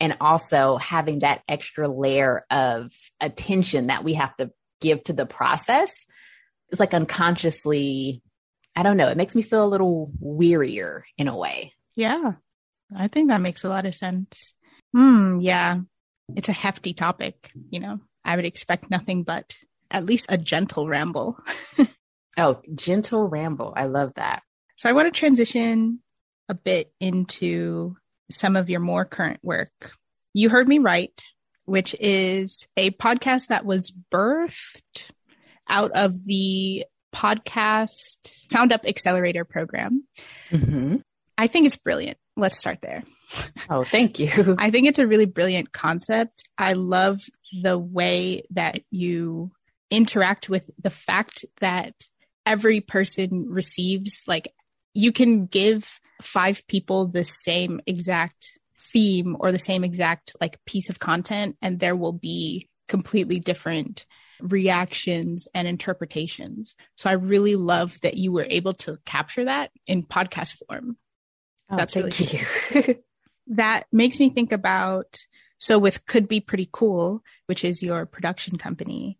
And 0.01 0.17
also 0.21 0.77
having 0.77 1.21
that 1.21 1.43
extra 1.49 1.89
layer 1.89 2.45
of 2.51 2.93
attention 3.21 3.89
that 3.89 4.05
we 4.05 4.15
have 4.15 4.37
to 4.37 4.53
give 4.81 5.03
to 5.05 5.13
the 5.13 5.27
process. 5.27 6.05
It's 6.71 6.81
like 6.81 6.95
unconsciously 6.95 8.23
I 8.79 8.85
don't 8.85 8.97
know, 8.97 9.09
it 9.09 9.17
makes 9.17 9.35
me 9.35 9.43
feel 9.43 9.65
a 9.65 9.67
little 9.67 10.13
wearier 10.23 11.03
in 11.17 11.27
a 11.27 11.37
way. 11.37 11.73
Yeah. 11.97 12.35
I 12.97 13.09
think 13.09 13.29
that 13.29 13.41
makes 13.41 13.65
a 13.65 13.69
lot 13.69 13.87
of 13.87 13.95
sense. 13.97 14.55
Hmm, 14.95 15.41
yeah. 15.41 15.81
It's 16.37 16.49
a 16.49 16.53
hefty 16.53 16.95
topic, 16.95 17.51
you 17.71 17.81
know. 17.81 17.99
I 18.25 18.37
would 18.37 18.45
expect 18.45 18.89
nothing 18.89 19.25
but 19.25 19.57
at 19.91 20.07
least 20.07 20.27
a 20.29 20.39
gentle 20.39 20.87
ramble. 20.87 21.41
oh, 22.39 22.61
gentle 22.73 23.27
ramble. 23.27 23.73
I 23.77 23.87
love 23.87 24.15
that. 24.15 24.45
So 24.77 24.89
I 24.89 24.93
want 24.93 25.13
to 25.13 25.19
transition 25.19 25.99
a 26.49 26.55
bit 26.55 26.93
into 27.01 27.97
some 28.31 28.55
of 28.55 28.71
your 28.71 28.81
more 28.81 29.05
current 29.05 29.41
work. 29.43 29.91
You 30.35 30.51
heard 30.51 30.69
me 30.69 30.79
right, 30.79 31.21
which 31.65 31.97
is 31.99 32.69
a 32.77 32.93
podcast 32.93 33.49
that 33.49 33.65
was 33.65 33.93
birthed 34.13 35.11
out 35.69 35.93
of 35.93 36.25
the 36.25 36.85
podcast 37.15 38.19
Sound 38.51 38.73
Up 38.73 38.85
Accelerator 38.87 39.45
program. 39.45 40.05
Mm-hmm. 40.51 40.97
I 41.37 41.47
think 41.47 41.67
it's 41.67 41.77
brilliant. 41.77 42.19
Let's 42.37 42.59
start 42.59 42.79
there. 42.83 43.03
Oh, 43.71 43.85
thank 43.85 44.19
you. 44.19 44.57
I 44.59 44.71
think 44.71 44.87
it's 44.87 44.99
a 44.99 45.07
really 45.07 45.27
brilliant 45.27 45.73
concept. 45.73 46.43
I 46.57 46.73
love 46.75 47.21
the 47.63 47.79
way 47.79 48.43
that 48.51 48.81
you 48.91 49.53
interact 49.91 50.49
with 50.49 50.71
the 50.79 50.91
fact 50.91 51.45
that 51.61 51.95
every 52.45 52.81
person 52.81 53.47
receives, 53.49 54.23
like, 54.27 54.53
you 54.95 55.13
can 55.13 55.47
give 55.47 56.01
five 56.23 56.67
people 56.67 57.07
the 57.07 57.25
same 57.25 57.81
exact 57.87 58.59
theme 58.93 59.37
or 59.39 59.53
the 59.53 59.59
same 59.59 59.85
exact, 59.85 60.35
like, 60.41 60.59
piece 60.65 60.91
of 60.91 60.99
content, 60.99 61.57
and 61.63 61.79
there 61.79 61.97
will 61.97 62.13
be 62.13 62.69
completely 62.89 63.39
different 63.39 64.07
reactions 64.41 65.49
and 65.55 65.67
interpretations. 65.67 66.75
So 66.97 67.11
I 67.11 67.15
really 67.15 67.57
love 67.57 68.01
that 68.03 68.17
you 68.17 68.33
were 68.33 68.47
able 68.49 68.75
to 68.75 68.99
capture 69.05 69.45
that 69.45 69.71
in 69.87 70.03
podcast 70.03 70.61
form. 70.67 70.97
Oh, 71.71 71.77
That's 71.77 71.95
thank 71.95 72.19
really 72.19 72.87
you. 72.87 73.03
that 73.49 73.87
makes 73.93 74.19
me 74.19 74.31
think 74.31 74.53
about 74.53 75.19
so 75.59 75.79
with 75.79 76.07
could 76.07 76.29
be 76.29 76.41
pretty 76.41 76.69
cool, 76.71 77.23
which 77.47 77.65
is 77.65 77.83
your 77.83 78.07
production 78.07 78.59
company. 78.59 79.19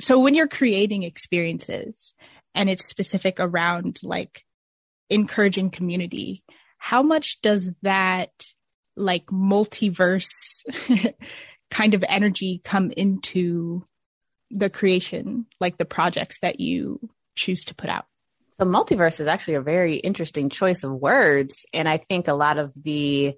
So 0.00 0.18
when 0.18 0.34
you're 0.34 0.48
creating 0.48 1.02
experiences 1.02 2.14
and 2.54 2.68
it's 2.68 2.86
specific 2.86 3.38
around 3.38 4.00
like 4.02 4.44
encouraging 5.10 5.70
community, 5.70 6.42
how 6.78 7.02
much 7.02 7.40
does 7.42 7.70
that 7.82 8.30
like 8.96 9.26
multiverse 9.26 10.30
kind 11.70 11.94
of 11.94 12.04
energy 12.08 12.60
come 12.64 12.90
into 12.90 13.84
the 14.50 14.70
creation, 14.70 15.46
like 15.60 15.78
the 15.78 15.84
projects 15.84 16.40
that 16.40 16.60
you 16.60 17.10
choose 17.34 17.64
to 17.66 17.74
put 17.74 17.90
out? 17.90 18.06
The 18.58 18.64
multiverse 18.64 19.20
is 19.20 19.26
actually 19.26 19.54
a 19.54 19.60
very 19.60 19.96
interesting 19.96 20.48
choice 20.48 20.82
of 20.82 20.92
words. 20.92 21.66
And 21.74 21.88
I 21.88 21.98
think 21.98 22.26
a 22.26 22.34
lot 22.34 22.58
of 22.58 22.72
the 22.74 23.34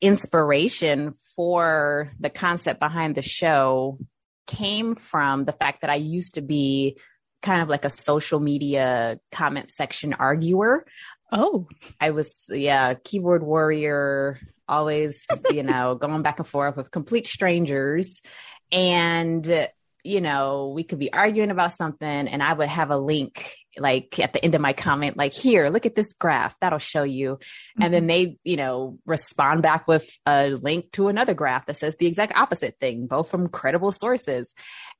inspiration 0.00 1.14
for 1.34 2.12
the 2.20 2.30
concept 2.30 2.78
behind 2.78 3.14
the 3.14 3.22
show 3.22 3.98
came 4.46 4.94
from 4.94 5.44
the 5.44 5.52
fact 5.52 5.80
that 5.80 5.90
I 5.90 5.96
used 5.96 6.34
to 6.34 6.40
be 6.40 6.98
kind 7.42 7.62
of 7.62 7.68
like 7.68 7.84
a 7.84 7.90
social 7.90 8.40
media 8.40 9.18
comment 9.32 9.70
section 9.72 10.14
arguer. 10.14 10.86
Oh, 11.32 11.68
I 12.00 12.10
was, 12.10 12.44
yeah, 12.48 12.94
keyboard 12.94 13.42
warrior, 13.42 14.38
always, 14.68 15.24
you 15.50 15.62
know, 15.62 15.94
going 16.00 16.22
back 16.22 16.38
and 16.38 16.48
forth 16.48 16.76
with 16.76 16.90
complete 16.90 17.26
strangers. 17.26 18.20
And 18.70 19.68
you 20.08 20.20
know, 20.20 20.72
we 20.74 20.84
could 20.84 20.98
be 20.98 21.12
arguing 21.12 21.50
about 21.50 21.72
something 21.72 22.08
and 22.08 22.42
I 22.42 22.52
would 22.52 22.68
have 22.68 22.90
a 22.90 22.96
link 22.96 23.52
like 23.76 24.18
at 24.18 24.32
the 24.32 24.44
end 24.44 24.54
of 24.54 24.60
my 24.60 24.72
comment, 24.72 25.16
like, 25.16 25.32
here, 25.32 25.68
look 25.68 25.86
at 25.86 25.94
this 25.94 26.12
graph. 26.14 26.58
That'll 26.60 26.78
show 26.78 27.04
you. 27.04 27.36
Mm-hmm. 27.36 27.82
And 27.82 27.94
then 27.94 28.02
mm-hmm. 28.02 28.08
they, 28.08 28.38
you 28.42 28.56
know, 28.56 28.98
respond 29.06 29.62
back 29.62 29.86
with 29.86 30.08
a 30.26 30.48
link 30.48 30.90
to 30.92 31.08
another 31.08 31.34
graph 31.34 31.66
that 31.66 31.76
says 31.76 31.96
the 31.96 32.06
exact 32.06 32.36
opposite 32.36 32.76
thing, 32.80 33.06
both 33.06 33.30
from 33.30 33.48
credible 33.48 33.92
sources. 33.92 34.52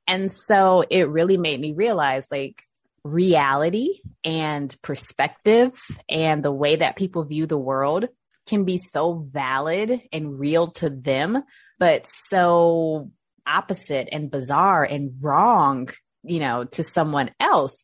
And 0.06 0.30
so 0.30 0.84
it 0.88 1.08
really 1.08 1.36
made 1.36 1.60
me 1.60 1.72
realize 1.72 2.28
like 2.30 2.62
reality 3.02 4.00
and 4.24 4.74
perspective 4.82 5.78
and 6.08 6.42
the 6.42 6.52
way 6.52 6.76
that 6.76 6.96
people 6.96 7.24
view 7.24 7.46
the 7.46 7.58
world 7.58 8.08
can 8.46 8.64
be 8.64 8.78
so 8.78 9.26
valid 9.30 10.00
and 10.12 10.38
real 10.38 10.70
to 10.72 10.88
them, 10.88 11.42
but 11.78 12.06
so 12.06 13.10
opposite 13.48 14.08
and 14.12 14.30
bizarre 14.30 14.84
and 14.84 15.12
wrong, 15.20 15.88
you 16.22 16.40
know, 16.40 16.64
to 16.64 16.84
someone 16.84 17.30
else. 17.40 17.82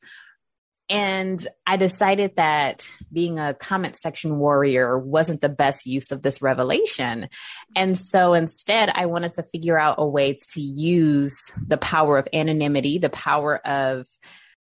And 0.90 1.44
I 1.66 1.76
decided 1.76 2.36
that 2.36 2.86
being 3.10 3.38
a 3.38 3.54
comment 3.54 3.96
section 3.96 4.38
warrior 4.38 4.98
wasn't 4.98 5.40
the 5.40 5.48
best 5.48 5.86
use 5.86 6.10
of 6.10 6.20
this 6.20 6.42
revelation. 6.42 7.28
And 7.74 7.98
so 7.98 8.34
instead, 8.34 8.90
I 8.94 9.06
wanted 9.06 9.32
to 9.32 9.42
figure 9.44 9.78
out 9.78 9.94
a 9.98 10.06
way 10.06 10.38
to 10.52 10.60
use 10.60 11.34
the 11.66 11.78
power 11.78 12.18
of 12.18 12.28
anonymity, 12.34 12.98
the 12.98 13.08
power 13.08 13.56
of 13.66 14.06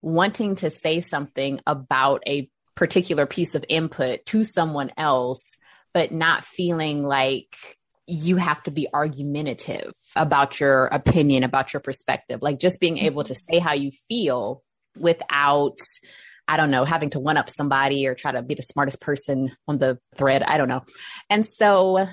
wanting 0.01 0.55
to 0.55 0.69
say 0.69 1.01
something 1.01 1.59
about 1.67 2.23
a 2.25 2.49
particular 2.75 3.25
piece 3.25 3.53
of 3.53 3.65
input 3.67 4.25
to 4.27 4.45
someone 4.45 4.91
else, 4.97 5.57
but 5.93 6.11
not 6.11 6.45
feeling 6.45 7.03
like 7.03 7.55
you 8.07 8.37
have 8.37 8.61
to 8.63 8.71
be 8.71 8.87
argumentative 8.93 9.93
about 10.15 10.59
your 10.59 10.85
opinion, 10.87 11.43
about 11.43 11.73
your 11.73 11.79
perspective. 11.79 12.41
Like 12.41 12.59
just 12.59 12.79
being 12.79 12.97
able 12.97 13.23
to 13.23 13.35
say 13.35 13.59
how 13.59 13.73
you 13.73 13.91
feel 14.07 14.61
without 14.97 15.77
I 16.47 16.57
don't 16.57 16.71
know, 16.71 16.83
having 16.83 17.11
to 17.11 17.19
one 17.19 17.37
up 17.37 17.49
somebody 17.49 18.05
or 18.05 18.15
try 18.15 18.33
to 18.33 18.41
be 18.41 18.55
the 18.55 18.63
smartest 18.63 18.99
person 18.99 19.55
on 19.67 19.77
the 19.77 19.97
thread. 20.17 20.43
I 20.43 20.57
don't 20.57 20.67
know. 20.67 20.83
And 21.29 21.45
so, 21.45 22.05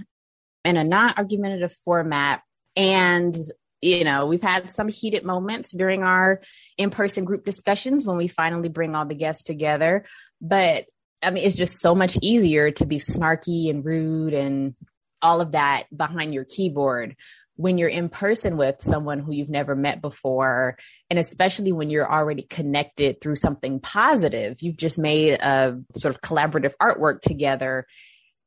in 0.64 0.76
a 0.76 0.84
non 0.84 1.14
argumentative 1.16 1.72
format, 1.84 2.42
and 2.76 3.36
you 3.82 4.04
know, 4.04 4.26
we've 4.26 4.42
had 4.42 4.70
some 4.70 4.88
heated 4.88 5.24
moments 5.24 5.72
during 5.72 6.02
our 6.02 6.42
in 6.76 6.90
person 6.90 7.24
group 7.24 7.44
discussions 7.44 8.04
when 8.04 8.18
we 8.18 8.28
finally 8.28 8.68
bring 8.68 8.94
all 8.94 9.06
the 9.06 9.14
guests 9.14 9.42
together. 9.42 10.04
But 10.40 10.84
I 11.22 11.30
mean, 11.30 11.44
it's 11.44 11.56
just 11.56 11.80
so 11.80 11.94
much 11.94 12.16
easier 12.22 12.70
to 12.72 12.86
be 12.86 12.98
snarky 12.98 13.68
and 13.68 13.84
rude 13.84 14.32
and 14.32 14.74
all 15.22 15.40
of 15.40 15.52
that 15.52 15.84
behind 15.94 16.34
your 16.34 16.44
keyboard 16.44 17.16
when 17.60 17.76
you're 17.76 17.90
in 17.90 18.08
person 18.08 18.56
with 18.56 18.76
someone 18.80 19.18
who 19.18 19.32
you've 19.32 19.50
never 19.50 19.76
met 19.76 20.00
before, 20.00 20.78
and 21.10 21.18
especially 21.18 21.72
when 21.72 21.90
you're 21.90 22.10
already 22.10 22.42
connected 22.42 23.20
through 23.20 23.36
something 23.36 23.80
positive, 23.80 24.62
you've 24.62 24.78
just 24.78 24.98
made 24.98 25.34
a 25.34 25.78
sort 25.94 26.14
of 26.14 26.22
collaborative 26.22 26.72
artwork 26.80 27.20
together. 27.20 27.86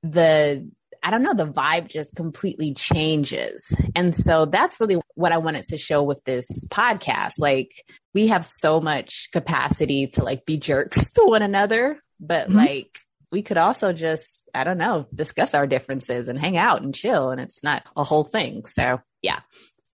The 0.01 0.67
I 1.03 1.11
don't 1.11 1.21
know, 1.21 1.33
the 1.33 1.45
vibe 1.45 1.89
just 1.89 2.15
completely 2.15 2.73
changes. 2.73 3.73
And 3.93 4.15
so 4.15 4.45
that's 4.45 4.79
really 4.79 4.99
what 5.15 5.33
I 5.33 5.37
wanted 5.37 5.65
to 5.65 5.77
show 5.77 6.01
with 6.01 6.23
this 6.23 6.47
podcast. 6.69 7.33
Like 7.37 7.83
we 8.13 8.27
have 8.27 8.45
so 8.45 8.79
much 8.79 9.27
capacity 9.33 10.07
to 10.13 10.23
like 10.23 10.45
be 10.45 10.57
jerks 10.57 11.11
to 11.13 11.23
one 11.25 11.41
another, 11.41 11.99
but 12.19 12.47
mm-hmm. 12.47 12.57
like 12.57 12.97
we 13.33 13.41
could 13.41 13.57
also 13.57 13.91
just, 13.91 14.43
I 14.53 14.63
don't 14.63 14.77
know, 14.77 15.07
discuss 15.13 15.55
our 15.55 15.65
differences 15.65 16.27
and 16.27 16.37
hang 16.37 16.55
out 16.55 16.83
and 16.83 16.93
chill. 16.93 17.31
And 17.31 17.41
it's 17.41 17.63
not 17.63 17.89
a 17.97 18.03
whole 18.03 18.23
thing. 18.23 18.65
So, 18.65 19.01
yeah. 19.23 19.39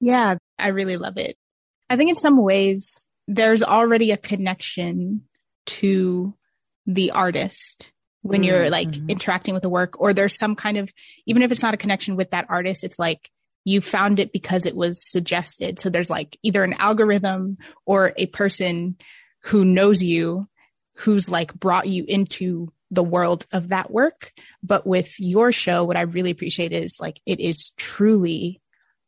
Yeah, 0.01 0.35
I 0.59 0.69
really 0.69 0.97
love 0.97 1.17
it. 1.17 1.37
I 1.89 1.97
think 1.97 2.11
in 2.11 2.17
some 2.17 2.37
ways, 2.37 3.07
there's 3.29 3.63
already 3.63 4.11
a 4.11 4.17
connection 4.17 5.23
to 5.67 6.35
the 6.85 7.13
artist 7.13 7.93
when 8.23 8.43
you're 8.43 8.65
mm-hmm. 8.65 8.73
like 8.73 8.89
mm-hmm. 8.89 9.11
interacting 9.11 9.55
with 9.55 9.63
the 9.63 9.69
work, 9.69 10.01
or 10.01 10.13
there's 10.13 10.37
some 10.37 10.57
kind 10.57 10.77
of, 10.77 10.93
even 11.25 11.43
if 11.43 11.53
it's 11.53 11.63
not 11.63 11.75
a 11.75 11.79
connection 11.79 12.17
with 12.17 12.33
that 12.33 12.47
artist, 12.49 12.83
it's 12.83 12.99
like 12.99 13.31
you 13.65 13.81
found 13.81 14.19
it 14.19 14.33
because 14.33 14.67
it 14.67 14.75
was 14.75 15.09
suggested. 15.09 15.79
So 15.79 15.91
there's 15.91 16.11
like 16.11 16.37
either 16.43 16.65
an 16.65 16.75
algorithm 16.75 17.59
or 17.87 18.13
a 18.17 18.27
person 18.27 18.97
who 19.45 19.65
knows 19.65 20.03
you 20.03 20.49
who's 20.97 21.31
like 21.31 21.55
brought 21.55 21.87
you 21.87 22.05
into 22.09 22.73
the 22.91 23.03
world 23.03 23.47
of 23.53 23.69
that 23.69 23.91
work. 23.91 24.33
But 24.63 24.87
with 24.87 25.19
your 25.19 25.53
show, 25.53 25.85
what 25.85 25.97
I 25.97 26.03
really 26.03 26.31
appreciate 26.31 26.73
is 26.73 26.97
like 27.01 27.21
it 27.27 27.41
is 27.41 27.73
truly 27.77 28.61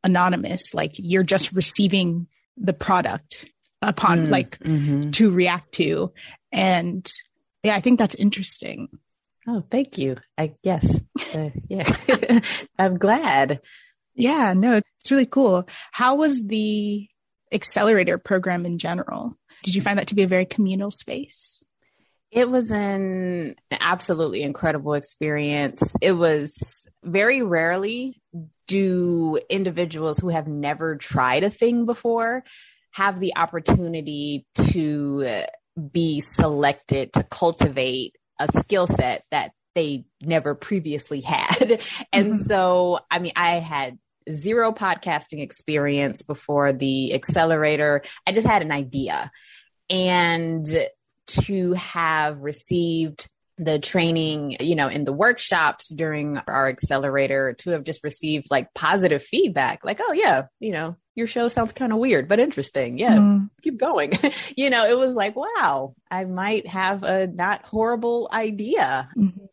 anonymous. 0.05 0.75
Like 0.75 0.93
you're 0.95 1.23
just 1.23 1.53
receiving 1.53 2.27
the 2.57 2.73
product 2.73 3.51
upon 3.83 4.27
mm, 4.27 4.31
like 4.31 4.59
mm-hmm. 4.59 5.11
to 5.11 5.31
react 5.31 5.73
to. 5.73 6.13
And 6.53 7.11
yeah, 7.63 7.75
I 7.75 7.81
think 7.81 7.99
that's 7.99 8.15
interesting. 8.15 8.89
Oh, 9.47 9.65
thank 9.71 9.99
you. 9.99 10.17
I 10.37 10.55
yes. 10.63 11.01
Uh, 11.35 11.51
yeah. 11.69 12.41
I'm 12.79 12.99
glad. 12.99 13.61
Yeah, 14.15 14.53
no, 14.53 14.77
it's 14.77 15.11
really 15.11 15.27
cool. 15.27 15.67
How 15.93 16.17
was 16.17 16.43
the 16.45 17.09
accelerator 17.53 18.19
program 18.19 18.67
in 18.67 18.79
general? 18.79 19.37
Did 19.63 19.75
you 19.75 19.83
find 19.83 19.99
that 19.99 20.09
to 20.09 20.15
be 20.15 20.23
a 20.23 20.29
very 20.29 20.45
communal 20.45 20.91
space? 20.91 21.63
It 22.31 22.49
was 22.49 22.71
an 22.71 23.57
absolutely 23.73 24.43
incredible 24.43 24.95
experience. 24.95 25.83
It 26.01 26.13
was 26.13 26.87
very 27.03 27.43
rarely 27.43 28.21
do 28.69 29.39
individuals 29.49 30.19
who 30.19 30.29
have 30.29 30.47
never 30.47 30.97
tried 30.97 31.43
a 31.43 31.51
thing 31.51 31.87
before 31.87 32.45
have 32.93 33.21
the 33.21 33.37
opportunity 33.37 34.47
to 34.55 35.45
be 35.93 36.21
selected 36.21 37.13
to 37.13 37.23
cultivate 37.25 38.17
a 38.39 38.49
skill 38.61 38.87
set 38.87 39.25
that 39.31 39.53
they 39.75 40.05
never 40.21 40.55
previously 40.55 41.21
had. 41.21 41.81
and 42.13 42.35
mm-hmm. 42.35 42.43
so, 42.43 43.01
I 43.11 43.19
mean, 43.19 43.33
I 43.37 43.55
had 43.57 43.99
zero 44.31 44.73
podcasting 44.73 45.41
experience 45.41 46.23
before 46.23 46.73
the 46.73 47.15
accelerator. 47.15 48.03
I 48.27 48.33
just 48.33 48.47
had 48.47 48.63
an 48.63 48.73
idea. 48.73 49.31
And 49.89 50.69
to 51.45 51.73
have 51.75 52.39
received 52.39 53.29
the 53.61 53.79
training, 53.79 54.57
you 54.61 54.75
know, 54.75 54.89
in 54.89 55.05
the 55.05 55.13
workshops 55.13 55.89
during 55.91 56.39
our 56.47 56.69
accelerator 56.69 57.53
to 57.53 57.71
have 57.71 57.85
just 57.85 58.03
received 58.03 58.47
like 58.51 58.73
positive 58.75 59.23
feedback, 59.23 59.85
like, 59.85 60.01
oh, 60.03 60.13
yeah, 60.13 60.45
you 60.61 60.73
know, 60.73 60.97
your 61.15 61.27
show 61.27 61.47
sounds 61.49 61.73
kind 61.73 61.93
of 61.93 61.99
weird, 61.99 62.27
but 62.27 62.41
interesting. 62.41 62.97
Yeah, 62.97 63.17
mm. 63.17 63.51
keep 63.63 63.79
going. 63.79 64.15
you 64.57 64.71
know, 64.71 64.87
it 64.87 64.97
was 64.97 65.15
like, 65.15 65.37
wow, 65.37 65.95
I 66.11 66.25
might 66.25 66.67
have 66.67 67.03
a 67.03 67.27
not 67.27 67.67
horrible 67.67 68.31
idea. 68.33 69.11
Mm-hmm. 69.17 69.45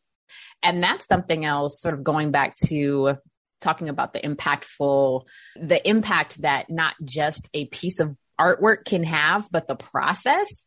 And 0.63 0.81
that's 0.81 1.05
something 1.05 1.43
else, 1.43 1.81
sort 1.81 1.93
of 1.93 2.03
going 2.03 2.31
back 2.31 2.55
to 2.67 3.17
talking 3.59 3.89
about 3.89 4.13
the 4.13 4.19
impactful, 4.19 5.23
the 5.59 5.87
impact 5.87 6.41
that 6.43 6.69
not 6.69 6.95
just 7.03 7.49
a 7.53 7.65
piece 7.65 7.99
of 7.99 8.15
artwork 8.39 8.85
can 8.85 9.03
have, 9.03 9.49
but 9.51 9.67
the 9.67 9.75
process 9.75 10.65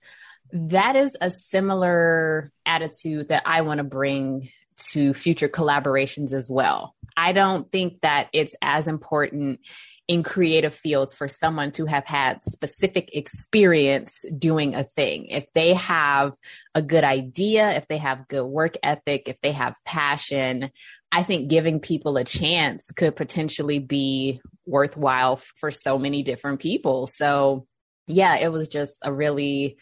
that 0.52 0.96
is 0.96 1.16
a 1.20 1.30
similar 1.30 2.52
attitude 2.66 3.28
that 3.28 3.42
I 3.46 3.62
want 3.62 3.78
to 3.78 3.84
bring 3.84 4.50
to 4.92 5.14
future 5.14 5.48
collaborations 5.48 6.32
as 6.32 6.48
well. 6.48 6.94
I 7.16 7.32
don't 7.32 7.70
think 7.70 8.00
that 8.00 8.28
it's 8.32 8.54
as 8.62 8.88
important 8.88 9.60
in 10.08 10.24
creative 10.24 10.74
fields 10.74 11.14
for 11.14 11.28
someone 11.28 11.70
to 11.70 11.86
have 11.86 12.04
had 12.04 12.42
specific 12.44 13.14
experience 13.14 14.24
doing 14.36 14.74
a 14.74 14.82
thing. 14.82 15.26
If 15.26 15.46
they 15.54 15.74
have 15.74 16.32
a 16.74 16.82
good 16.82 17.04
idea, 17.04 17.76
if 17.76 17.86
they 17.86 17.98
have 17.98 18.26
good 18.26 18.44
work 18.44 18.74
ethic, 18.82 19.28
if 19.28 19.40
they 19.40 19.52
have 19.52 19.76
passion, 19.84 20.70
I 21.12 21.22
think 21.22 21.48
giving 21.48 21.78
people 21.78 22.16
a 22.16 22.24
chance 22.24 22.86
could 22.96 23.14
potentially 23.14 23.78
be 23.78 24.40
worthwhile 24.66 25.36
for 25.36 25.70
so 25.70 25.96
many 25.96 26.24
different 26.24 26.58
people. 26.58 27.06
So, 27.06 27.66
yeah, 28.08 28.36
it 28.38 28.48
was 28.48 28.68
just 28.68 28.96
a 29.04 29.12
really 29.12 29.76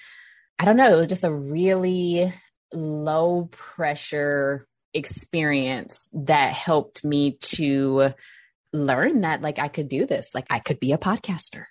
I 0.59 0.65
don't 0.65 0.77
know, 0.77 0.93
it 0.93 0.97
was 0.97 1.09
just 1.09 1.25
a 1.25 1.33
really 1.33 2.33
low 2.73 3.49
pressure 3.51 4.67
experience 4.93 6.09
that 6.13 6.53
helped 6.53 7.05
me 7.05 7.33
to 7.41 8.15
learn 8.73 9.23
that 9.23 9.41
like 9.41 9.59
I 9.59 9.69
could 9.69 9.89
do 9.89 10.07
this, 10.07 10.35
like 10.35 10.47
I 10.51 10.59
could 10.59 10.81
be 10.81 10.93
a 10.93 10.99
podcaster. 10.99 11.65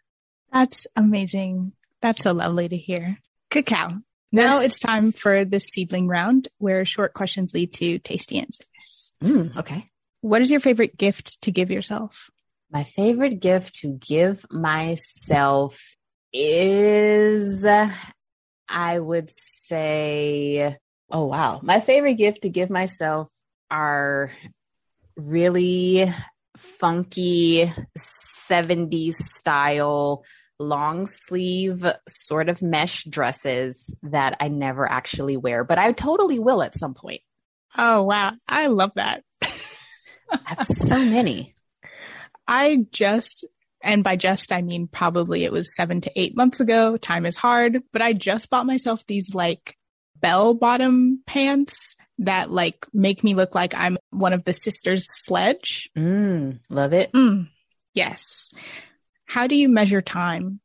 That's 0.51 0.87
amazing. 0.95 1.73
That's 2.01 2.21
so 2.21 2.31
lovely 2.31 2.69
to 2.69 2.77
hear. 2.77 3.17
Cacao. 3.49 3.99
Now 4.31 4.59
it's 4.61 4.79
time 4.79 5.11
for 5.11 5.45
the 5.45 5.59
seedling 5.59 6.07
round 6.07 6.47
where 6.57 6.85
short 6.85 7.13
questions 7.13 7.53
lead 7.53 7.73
to 7.73 7.99
tasty 7.99 8.39
answers. 8.39 9.13
Mm, 9.23 9.57
okay. 9.57 9.89
What 10.21 10.41
is 10.41 10.51
your 10.51 10.59
favorite 10.59 10.97
gift 10.97 11.41
to 11.41 11.51
give 11.51 11.71
yourself? 11.71 12.29
My 12.71 12.83
favorite 12.83 13.39
gift 13.39 13.75
to 13.81 13.87
give 13.93 14.45
myself 14.51 15.95
is 16.33 17.65
I 18.69 18.99
would 18.99 19.29
say, 19.29 20.77
oh, 21.09 21.25
wow. 21.25 21.59
My 21.63 21.79
favorite 21.79 22.15
gift 22.15 22.43
to 22.43 22.49
give 22.49 22.69
myself 22.69 23.29
are 23.69 24.31
really 25.15 26.11
funky 26.57 27.71
70s 28.49 29.15
style 29.15 30.23
long 30.59 31.07
sleeve 31.07 31.85
sort 32.07 32.49
of 32.49 32.61
mesh 32.61 33.03
dresses 33.03 33.95
that 34.03 34.37
I 34.39 34.47
never 34.47 34.89
actually 34.89 35.37
wear, 35.37 35.63
but 35.63 35.77
I 35.77 35.91
totally 35.91 36.39
will 36.39 36.63
at 36.63 36.77
some 36.77 36.93
point. 36.93 37.21
Oh, 37.77 38.03
wow. 38.03 38.33
I 38.47 38.67
love 38.67 38.91
that. 38.95 39.23
I 39.41 40.39
have 40.45 40.67
so 40.67 40.97
many. 40.97 41.55
I 42.47 42.85
just 42.91 43.45
and 43.81 44.03
by 44.03 44.15
just, 44.15 44.51
I 44.51 44.61
mean 44.61 44.87
probably 44.87 45.43
it 45.43 45.51
was 45.51 45.75
seven 45.75 46.01
to 46.01 46.11
eight 46.15 46.35
months 46.35 46.59
ago. 46.59 46.97
Time 46.97 47.25
is 47.25 47.35
hard, 47.35 47.81
but 47.93 48.01
I 48.01 48.13
just 48.13 48.49
bought 48.49 48.65
myself 48.65 49.05
these 49.05 49.33
like 49.33 49.77
bell 50.19 50.53
bottom 50.53 51.21
pants 51.25 51.95
that 52.19 52.49
like 52.49 52.85
make 52.93 53.23
me 53.23 53.35
look 53.35 53.53
like 53.53 53.75
I'm 53.75 53.97
one 54.09 54.33
of 54.33 54.43
the 54.43 54.53
sisters 54.53 55.05
sledge. 55.07 55.89
Mm, 55.97 56.59
love 56.69 56.93
it. 56.93 57.11
Mm, 57.13 57.49
yes. 57.93 58.49
How 59.25 59.47
do 59.47 59.55
you 59.55 59.69
measure 59.69 60.01
time? 60.01 60.61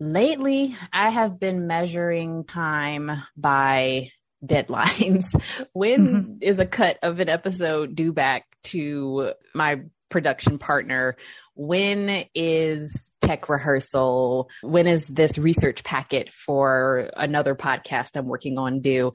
Lately, 0.00 0.76
I 0.92 1.10
have 1.10 1.40
been 1.40 1.66
measuring 1.66 2.44
time 2.44 3.10
by 3.36 4.10
deadlines. 4.44 5.26
When 5.72 6.06
mm-hmm. 6.06 6.32
is 6.40 6.58
a 6.58 6.66
cut 6.66 6.98
of 7.02 7.20
an 7.20 7.28
episode 7.28 7.94
due 7.94 8.12
back 8.12 8.46
to 8.64 9.32
my 9.54 9.82
production 10.08 10.58
partner? 10.58 11.16
When 11.54 12.24
is 12.34 13.12
tech 13.20 13.48
rehearsal? 13.48 14.50
When 14.62 14.86
is 14.86 15.06
this 15.06 15.38
research 15.38 15.84
packet 15.84 16.32
for 16.32 17.10
another 17.16 17.54
podcast 17.54 18.16
I'm 18.16 18.26
working 18.26 18.58
on 18.58 18.80
due? 18.80 19.12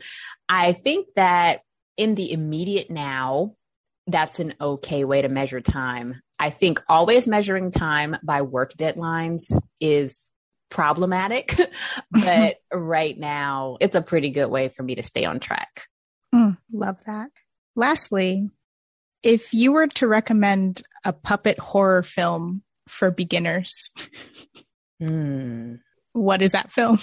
I 0.50 0.74
think 0.74 1.08
that 1.16 1.62
in 1.98 2.16
the 2.16 2.32
immediate 2.32 2.90
now, 2.90 3.56
that's 4.08 4.40
an 4.40 4.54
okay 4.60 5.04
way 5.04 5.22
to 5.22 5.30
measure 5.30 5.62
time. 5.62 6.22
I 6.40 6.50
think 6.50 6.82
always 6.90 7.28
measuring 7.28 7.72
time 7.72 8.18
by 8.24 8.42
work 8.42 8.74
deadlines 8.74 9.44
is 9.80 10.20
problematic. 10.70 11.56
but 12.12 12.58
right 12.74 13.18
now, 13.18 13.78
it's 13.80 13.96
a 13.96 14.02
pretty 14.02 14.32
good 14.32 14.48
way 14.48 14.70
for 14.70 14.84
me 14.84 14.96
to 14.96 15.04
stay 15.04 15.24
on 15.24 15.40
track. 15.40 15.88
Mm, 16.34 16.58
love 16.72 16.98
that. 17.06 17.30
Lastly, 17.76 18.50
if 19.24 19.54
you 19.54 19.72
were 19.72 19.88
to 19.88 20.08
recommend 20.08 20.82
a 21.06 21.14
puppet 21.14 21.60
horror 21.60 22.04
film 22.04 22.62
for 22.88 23.12
beginners, 23.12 23.90
Hmm. 25.00 25.76
what 26.14 26.42
is 26.42 26.52
that 26.52 26.72
film? 26.72 27.00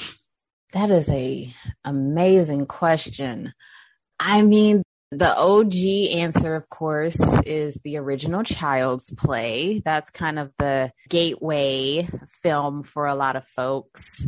That 0.72 0.90
is 0.90 1.08
a 1.08 1.52
amazing 1.84 2.66
question. 2.66 3.52
I 4.20 4.42
mean, 4.42 4.82
the 5.10 5.36
OG 5.36 5.74
answer, 6.12 6.54
of 6.54 6.68
course, 6.68 7.18
is 7.44 7.76
the 7.82 7.96
original 7.96 8.44
Child's 8.44 9.12
Play. 9.12 9.82
That's 9.84 10.10
kind 10.10 10.38
of 10.38 10.52
the 10.58 10.92
gateway 11.08 12.08
film 12.42 12.84
for 12.84 13.06
a 13.06 13.16
lot 13.16 13.34
of 13.34 13.44
folks. 13.44 14.24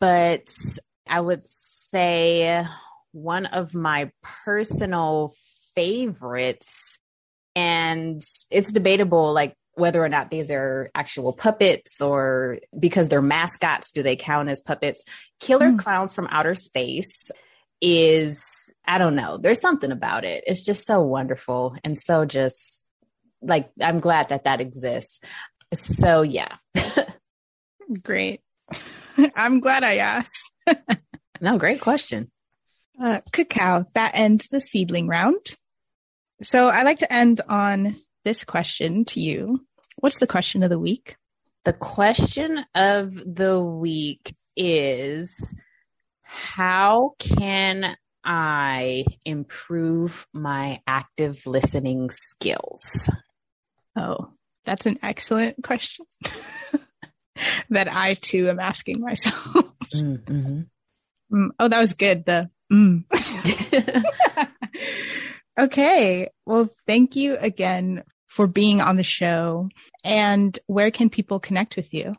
But 0.00 0.50
I 1.08 1.20
would 1.20 1.42
say 1.44 2.66
one 3.12 3.46
of 3.46 3.74
my 3.74 4.10
personal 4.44 5.32
favorites, 5.74 6.98
and 7.54 8.22
it's 8.50 8.72
debatable, 8.72 9.32
like 9.32 9.54
whether 9.74 10.02
or 10.02 10.08
not 10.08 10.30
these 10.30 10.50
are 10.50 10.90
actual 10.94 11.32
puppets 11.32 12.00
or 12.00 12.58
because 12.78 13.08
they're 13.08 13.22
mascots, 13.22 13.92
do 13.92 14.02
they 14.02 14.16
count 14.16 14.48
as 14.48 14.60
puppets? 14.60 15.02
Killer 15.40 15.70
Mm. 15.70 15.78
Klowns 15.78 16.14
from 16.14 16.28
Outer 16.30 16.54
Space 16.54 17.30
is, 17.80 18.44
I 18.86 18.98
don't 18.98 19.16
know, 19.16 19.36
there's 19.36 19.60
something 19.60 19.90
about 19.90 20.24
it. 20.24 20.44
It's 20.46 20.64
just 20.64 20.86
so 20.86 21.02
wonderful 21.02 21.76
and 21.82 21.98
so 21.98 22.24
just 22.24 22.82
like, 23.42 23.70
I'm 23.80 24.00
glad 24.00 24.28
that 24.28 24.44
that 24.44 24.60
exists. 24.60 25.20
So, 25.74 26.22
yeah. 26.22 26.56
Great. 28.02 28.40
I'm 29.36 29.60
glad 29.60 29.82
I 29.82 29.96
asked. 29.96 30.52
no, 31.40 31.58
great 31.58 31.80
question. 31.80 32.30
Uh, 33.00 33.20
cacao, 33.32 33.86
that 33.94 34.12
ends 34.14 34.46
the 34.48 34.60
seedling 34.60 35.08
round. 35.08 35.56
So 36.42 36.66
I 36.66 36.82
like 36.82 36.98
to 36.98 37.12
end 37.12 37.40
on 37.48 37.96
this 38.24 38.44
question 38.44 39.04
to 39.06 39.20
you. 39.20 39.64
What's 39.96 40.18
the 40.18 40.26
question 40.26 40.62
of 40.62 40.70
the 40.70 40.78
week? 40.78 41.16
The 41.64 41.72
question 41.72 42.64
of 42.74 43.14
the 43.14 43.62
week 43.62 44.34
is 44.56 45.54
how 46.22 47.14
can 47.18 47.96
I 48.24 49.04
improve 49.24 50.26
my 50.32 50.80
active 50.86 51.46
listening 51.46 52.10
skills? 52.10 53.08
Oh, 53.96 54.30
that's 54.64 54.86
an 54.86 54.98
excellent 55.02 55.62
question 55.62 56.06
that 57.70 57.94
I 57.94 58.14
too 58.14 58.48
am 58.48 58.60
asking 58.60 59.00
myself. 59.00 59.36
Mm-hmm. 59.94 60.62
Mm, 61.32 61.48
oh, 61.60 61.68
that 61.68 61.78
was 61.78 61.94
good. 61.94 62.24
The 62.24 62.50
mm. 62.72 63.04
okay. 65.58 66.28
Well, 66.46 66.68
thank 66.86 67.16
you 67.16 67.36
again 67.36 68.02
for 68.26 68.46
being 68.46 68.80
on 68.80 68.96
the 68.96 69.02
show. 69.02 69.68
And 70.02 70.58
where 70.66 70.90
can 70.90 71.08
people 71.10 71.40
connect 71.40 71.76
with 71.76 71.92
you? 71.94 72.14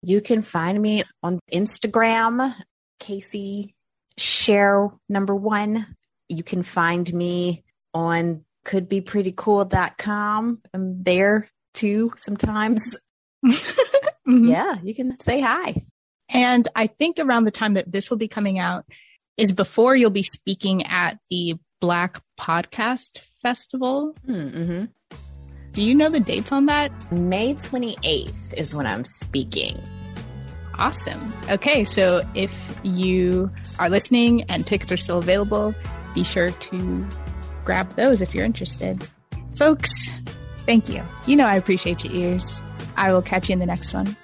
you 0.00 0.20
can 0.20 0.42
find 0.42 0.80
me 0.80 1.02
on 1.24 1.40
Instagram, 1.52 2.54
Casey 3.00 3.74
Share 4.16 4.90
number 5.08 5.34
one. 5.34 5.86
You 6.28 6.44
can 6.44 6.62
find 6.62 7.12
me 7.12 7.64
on 7.92 8.44
couldbeprettycool.com. 8.64 10.60
I'm 10.72 11.02
there 11.02 11.48
too 11.74 12.12
sometimes. 12.16 12.96
Mhm. 14.28 14.50
Yeah, 14.50 14.76
you 14.82 14.94
can 14.94 15.18
say 15.20 15.40
hi. 15.40 15.86
And 16.28 16.68
I 16.76 16.86
think 16.86 17.18
around 17.18 17.44
the 17.44 17.50
time 17.50 17.74
that 17.74 17.90
this 17.90 18.10
will 18.10 18.18
be 18.18 18.28
coming 18.28 18.58
out 18.58 18.84
is 19.38 19.52
before 19.54 19.96
you'll 19.96 20.10
be 20.10 20.22
speaking 20.22 20.84
at 20.84 21.18
the 21.30 21.58
Black 21.80 22.20
Podcast 22.38 23.20
Festival. 23.42 24.14
Mm-hmm. 24.26 24.86
Do 25.72 25.82
you 25.82 25.94
know 25.94 26.08
the 26.08 26.20
dates 26.20 26.50
on 26.50 26.66
that? 26.66 26.90
May 27.12 27.54
28th 27.54 28.54
is 28.54 28.74
when 28.74 28.86
I'm 28.86 29.04
speaking. 29.04 29.80
Awesome. 30.78 31.32
Okay, 31.50 31.84
so 31.84 32.22
if 32.34 32.80
you 32.82 33.50
are 33.78 33.90
listening 33.90 34.42
and 34.44 34.66
tickets 34.66 34.92
are 34.92 34.96
still 34.96 35.18
available, 35.18 35.74
be 36.14 36.24
sure 36.24 36.50
to 36.50 37.06
grab 37.64 37.94
those 37.96 38.22
if 38.22 38.34
you're 38.34 38.44
interested. 38.44 39.06
Folks, 39.56 40.10
thank 40.66 40.88
you. 40.88 41.02
You 41.26 41.36
know 41.36 41.46
I 41.46 41.56
appreciate 41.56 42.04
your 42.04 42.14
ears. 42.14 42.60
I 42.96 43.12
will 43.12 43.22
catch 43.22 43.48
you 43.48 43.52
in 43.52 43.58
the 43.58 43.66
next 43.66 43.92
one. 43.92 44.16